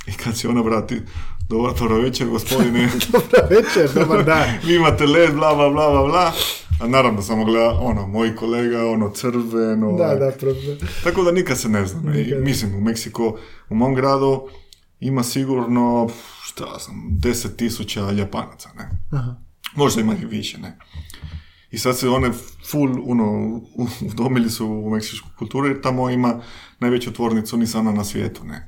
[0.08, 1.02] I kad se ona vrati,
[1.50, 4.50] dobar dobro večer, gospodine, Dobro večer, dobar dan.
[4.66, 6.34] vi imate led, bla, bla, bla, bla, bla.
[6.80, 9.92] A naravno samo gleda, ono, moj kolega, ono, crveno.
[9.94, 10.78] Da, da, problem.
[11.04, 12.12] Tako da nikad se ne zna.
[12.12, 12.42] Nikad.
[12.42, 13.38] mislim, u Meksiko,
[13.70, 14.48] u mom gradu,
[15.00, 16.10] ima sigurno,
[16.44, 18.90] šta znam, deset tisuća Japanaca, ne.
[19.12, 19.36] Aha.
[19.76, 20.78] Možda ima i više, ne.
[21.72, 22.32] I sad se one
[22.66, 23.24] full, ono,
[23.76, 26.42] u- udomili su u meksičku kulturu jer tamo ima
[26.80, 28.68] najveću tvornicu Nisana na svijetu, ne.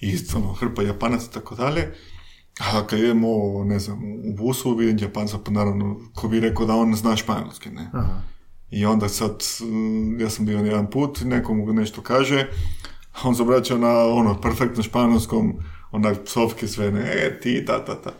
[0.00, 1.94] I ono, hrpa Japanaca i tako dalje.
[2.60, 3.28] A kad idemo,
[3.64, 7.70] ne znam, u busu, vidim Japanca, pa naravno, ko bi rekao da on zna španjolski,
[7.70, 7.90] ne.
[7.92, 8.20] Aha.
[8.70, 12.48] I onda sad, mm, ja sam bio jedan put, nekomu nešto kaže,
[13.12, 15.52] a on se obraća na ono, perfektno španjolskom,
[15.90, 18.10] onak psovke sve, ne, e, ti, ta, ta, ta.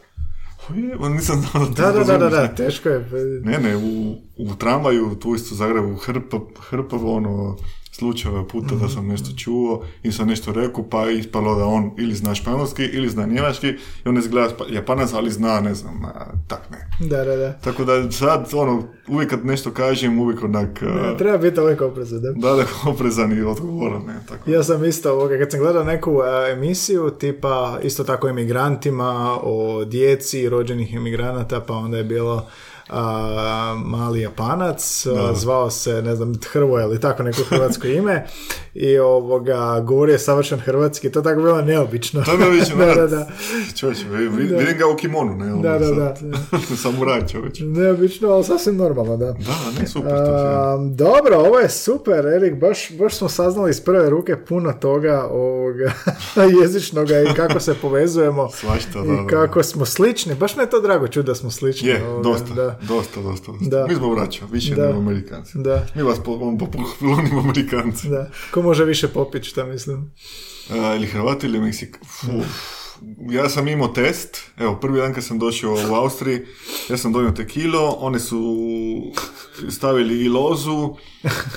[0.75, 3.09] Je, nisam znao da Da, da, da, da, da, teško je.
[3.45, 7.57] Ne, ne, u, u tramvaju, tu isto Zagrebu, hrpa, hrpa ono,
[7.99, 11.91] slučajeva puta da sam nešto čuo i sam nešto rekao, pa je ispalo da on
[11.99, 13.69] ili zna španjolski ili zna njemački
[14.05, 17.09] i on izgleda japanac, ali zna, ne znam, a, tak ne.
[17.09, 17.53] Da, da, da.
[17.53, 22.21] Tako da sad, ono, uvijek kad nešto kažem, uvijek onak, a, Treba biti uvijek oprezan,
[22.21, 22.33] da.
[22.33, 24.51] da, da, oprezan i odgovoran, ne, tako.
[24.51, 29.85] Ja sam isto, ovoga, kad sam gledao neku a, emisiju, tipa isto tako emigrantima, o
[29.85, 32.47] djeci rođenih emigranata, pa onda je bilo
[33.85, 38.27] mali japanac, a, zvao se, ne znam, Hrvoje ili tako neko hrvatsko ime
[38.79, 42.23] i ovoga, govorio je savršen hrvatski, to je tako bilo neobično.
[42.23, 43.29] To mi više, da, da, da.
[43.75, 46.15] Čovječ, vi- vi- vidim ga u kimonu, ne, ono, Da, da, da.
[46.77, 47.59] Samuraj čovječ.
[47.61, 49.27] Neobično, ali sasvim normalno, da.
[49.27, 49.33] Da,
[49.81, 50.47] ne, super, to je.
[50.47, 55.25] A, dobro, ovo je super, Erik, baš, baš smo saznali iz prve ruke puno toga
[55.25, 55.93] ovoga
[56.57, 59.27] jezičnoga i kako se povezujemo Svašta, da, i da.
[59.29, 60.35] kako smo slični.
[60.35, 61.89] Baš me je to drago čuti da smo slični.
[61.89, 63.67] Je, ovoga, dosta, Da, dosta, dosta, dosta.
[63.71, 63.87] Da.
[63.87, 64.87] Mi smo braća, više Da.
[64.87, 65.53] nego Amerikanci.
[65.55, 66.25] da, Mi vas po,
[66.59, 66.79] po, po,
[67.31, 68.09] po Amerikanci.
[68.09, 68.31] da.
[68.51, 70.11] Ko može više popiti, šta mislim?
[70.71, 71.99] A, ili Hrvati ili Meksik.
[73.31, 76.41] Ja sam imao test, evo prvi dan kad sam došao u Austriji,
[76.89, 78.57] ja sam donio tekilo, oni su
[79.71, 80.97] stavili i lozu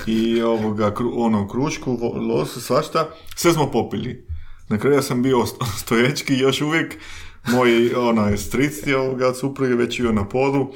[0.07, 1.98] i ovoga, kru- ono, kručku,
[2.30, 4.27] lozu, svašta, sve smo popili.
[4.69, 6.98] Na kraju ja sam bio sto- stoječki još uvijek,
[7.55, 10.71] moj onaj stric je ovoga supruge već bio na podu,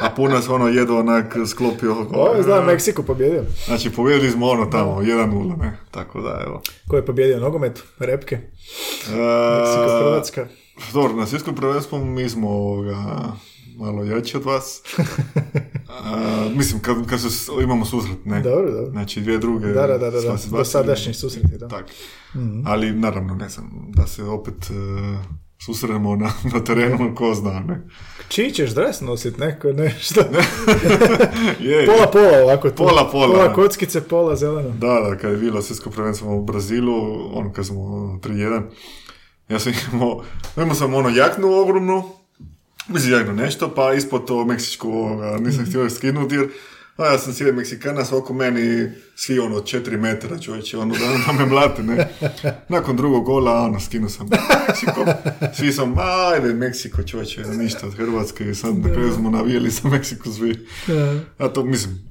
[0.00, 1.96] a puno se ono jedo onak sklopio.
[2.12, 3.44] Ovo je znam Meksiku pobjedio.
[3.66, 6.62] Znači, pobjedili smo ono tamo, 1-0, ne, tako da, evo.
[6.88, 7.82] Ko je pobjedio nogomet?
[7.98, 8.34] Repke?
[8.34, 8.40] E,
[9.58, 10.46] Meksiko, Hrvatska.
[10.92, 12.96] Dobro, na svjetskom prvenstvu mi smo ovoga,
[13.76, 14.82] malo jači od vas.
[16.04, 18.40] A, mislim, kad, kad se, imamo susret, ne?
[18.40, 18.90] Dobro, dobro.
[18.90, 19.66] Znači, dvije druge.
[19.66, 20.58] Da, da, da, da, bacili.
[20.58, 21.68] Dosadašnji susreti, da.
[21.68, 21.86] Tak.
[22.64, 24.74] Ali, naravno, ne znam, da se opet e,
[25.64, 27.80] susremo na, na terenu, ko zna, ne?
[28.28, 30.20] Čiji ćeš dres nosit, neko, nešto?
[31.68, 32.70] Je, Pola, pola ovako.
[32.70, 32.76] tu.
[32.76, 33.26] Pola, pola.
[33.26, 34.70] Pola kockice, pola zeleno.
[34.70, 36.94] Da, da, kad je bilo svjetsko prvenstvo u Brazilu,
[37.38, 38.62] ono kad smo ono, 3-1,
[39.48, 40.24] ja sam imao,
[40.56, 42.02] imao sam ono jaknu ogromnu,
[42.88, 46.48] mislim jaknu nešto, pa ispod to meksičku ovoga, nisam htio skinuti jer
[47.00, 51.32] a ja sam cijeli Meksikanac, oko meni svi ono 4 metra čovječe, ono da, da
[51.32, 52.08] me mlate, ne.
[52.68, 54.28] Nakon drugog gola, ono, skinuo sam
[54.68, 55.04] Meksiko,
[55.56, 55.94] svi sam,
[56.32, 60.66] ajde Meksiko čovječe, ništa od Hrvatske i sad na kraju smo navijeli za Meksiko svi.
[61.38, 62.10] A to, mislim,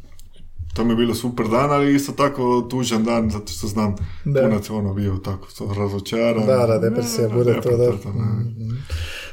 [0.73, 3.95] to mi je bilo super dan, ali isto tako tužan dan, zato što znam
[4.25, 4.41] Da.
[4.41, 6.45] punac je ono bio tako to razočaran.
[6.45, 7.91] Da, da, depresija bude to, da.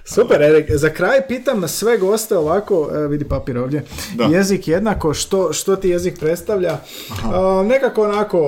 [0.07, 0.70] Super, Erik.
[0.70, 3.83] Za kraj pitam sve goste ovako, e, vidi papir ovdje,
[4.15, 4.24] Da.
[4.24, 6.78] jezik jednako, što, što ti jezik predstavlja?
[7.24, 8.39] A, nekako onako,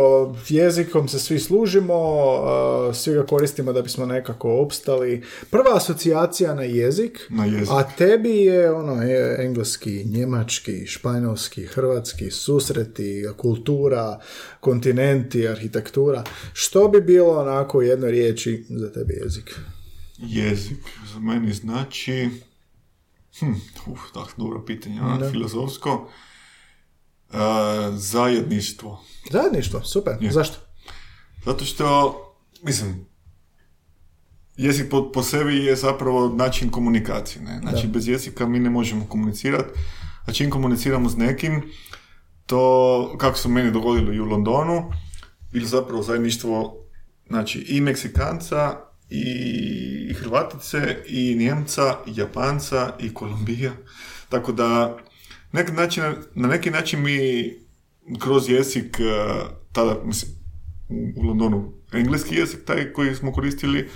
[0.49, 5.23] jezikom se svi služimo, a, svi ga koristimo da bismo nekako opstali.
[5.51, 7.69] Prva asocijacija na jezik, Na jezik.
[7.71, 14.19] a tebi je ono, je engleski, njemački, španjolski, hrvatski, susreti, kultura,
[14.61, 16.25] kontinenti, arhitektura.
[16.53, 19.55] Što bi bilo onako u jednoj riječi za tebi jezik?
[20.19, 22.31] Jezik za meni znači...
[23.39, 23.53] Hm,
[23.87, 26.09] uf, da, dobro pitanje, a, filozofsko.
[27.33, 27.37] E,
[27.93, 29.05] zajedništvo.
[29.31, 30.15] Zajedništvo, super.
[30.31, 30.59] Zašto?
[31.45, 32.17] Zato što,
[32.63, 33.07] mislim,
[34.57, 37.43] jezik po, po sebi je zapravo način komunikacije.
[37.43, 37.59] Ne?
[37.59, 39.79] Znači, bez jezika mi ne možemo komunicirati,
[40.27, 41.63] a čim komuniciramo s nekim,
[42.47, 44.93] to, kako se meni dogodilo i u Londonu,
[45.53, 46.75] ili zapravo zajedništvo
[47.29, 53.73] znači, i Meksikanca, i Hrvatice, i Njemca, i Japanca, i Kolumbija.
[54.29, 54.99] Tako da,
[55.53, 56.03] nek način,
[56.35, 57.19] na neki način mi
[58.19, 59.41] kroz jezik, eh,
[59.73, 60.33] tada, mislim,
[61.17, 63.89] u- Londonu engleski jezik, taj koji smo koristili,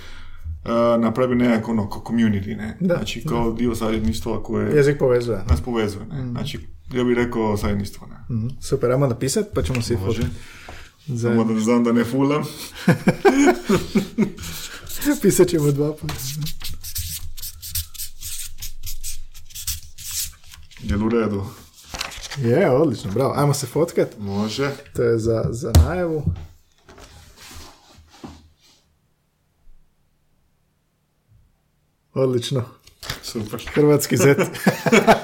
[0.63, 0.69] uh,
[1.01, 2.77] napravi nekako ono, kao community, ne?
[2.79, 5.41] Da, znači, kao dio zajedništva koje Jezik povezuje.
[5.47, 6.27] nas povezuje, ne?
[6.27, 6.59] Znači,
[6.93, 8.35] ja bih rekao zajedništvo, ne?
[8.35, 10.21] Mhm, Super, ajmo napisat pa ćemo si Može.
[11.21, 12.43] Samo da znam da ne fulam.
[15.21, 16.13] Pisat ćemo dva puta.
[20.83, 21.45] Jel u redu?
[22.37, 23.33] Je, odlično, bravo.
[23.35, 24.07] Ajmo se fotkat.
[24.19, 24.71] Može.
[24.95, 26.23] To je za, za najavu.
[32.13, 32.65] Odlično.
[33.23, 33.69] Super.
[33.73, 34.37] Hrvatski zet.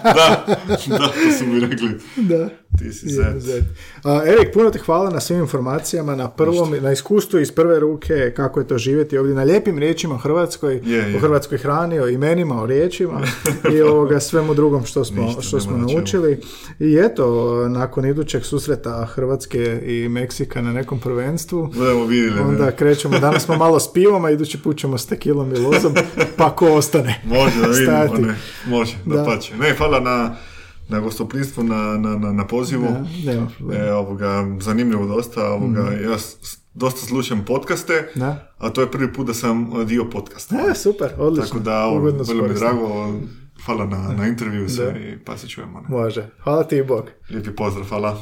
[0.05, 1.89] da, da, to su mi rekli.
[2.17, 2.49] Da.
[2.79, 3.25] Ti si zet.
[3.37, 3.63] zet.
[4.03, 8.03] A, Erik, puno ti hvala na svim informacijama, na prvom, na iskustvu iz prve ruke,
[8.31, 11.15] kako je to živjeti ovdje, na lijepim riječima o Hrvatskoj, Je, je.
[11.15, 13.21] o hrvatskoj hrani, o imenima, o riječima
[13.73, 15.87] i ovoga svemu drugom što smo, Ništa, što smo čemu.
[15.89, 16.41] naučili.
[16.79, 17.25] I eto,
[17.67, 22.39] nakon idućeg susreta Hrvatske i Meksika na nekom prvenstvu, Budemo vidjeli.
[22.39, 22.71] onda ne?
[22.71, 25.93] krećemo, danas smo malo s pivom, a idući put ćemo s tekilom i lozom,
[26.37, 27.21] pa ko ostane.
[27.25, 28.35] Može da vidimo, ne,
[28.67, 29.15] može, Da.
[29.15, 29.55] da pače.
[29.57, 30.35] Ne, hvala na,
[30.89, 32.83] na gostoprinstvu, na, na, na, na pozivu.
[32.83, 33.47] Da, nema.
[33.75, 34.27] E, ovoga,
[34.59, 35.45] zanimljivo dosta.
[35.45, 36.03] Ovoga, Mhm.
[36.03, 36.17] Ja
[36.73, 38.53] dosta slušam podcaste, Da.
[38.57, 40.55] a to je prvi put da sam dio podcasta.
[40.61, 41.47] E, super, odlično.
[41.47, 43.13] Tako da, ovo, vrlo mi drago.
[43.65, 45.81] Hvala na, na intervju i sve i pa se čujemo.
[45.81, 45.85] Ne?
[45.89, 46.29] Može.
[46.39, 47.05] Hvala ti i Bog.
[47.29, 48.17] Lijepi pozdrav, hvala.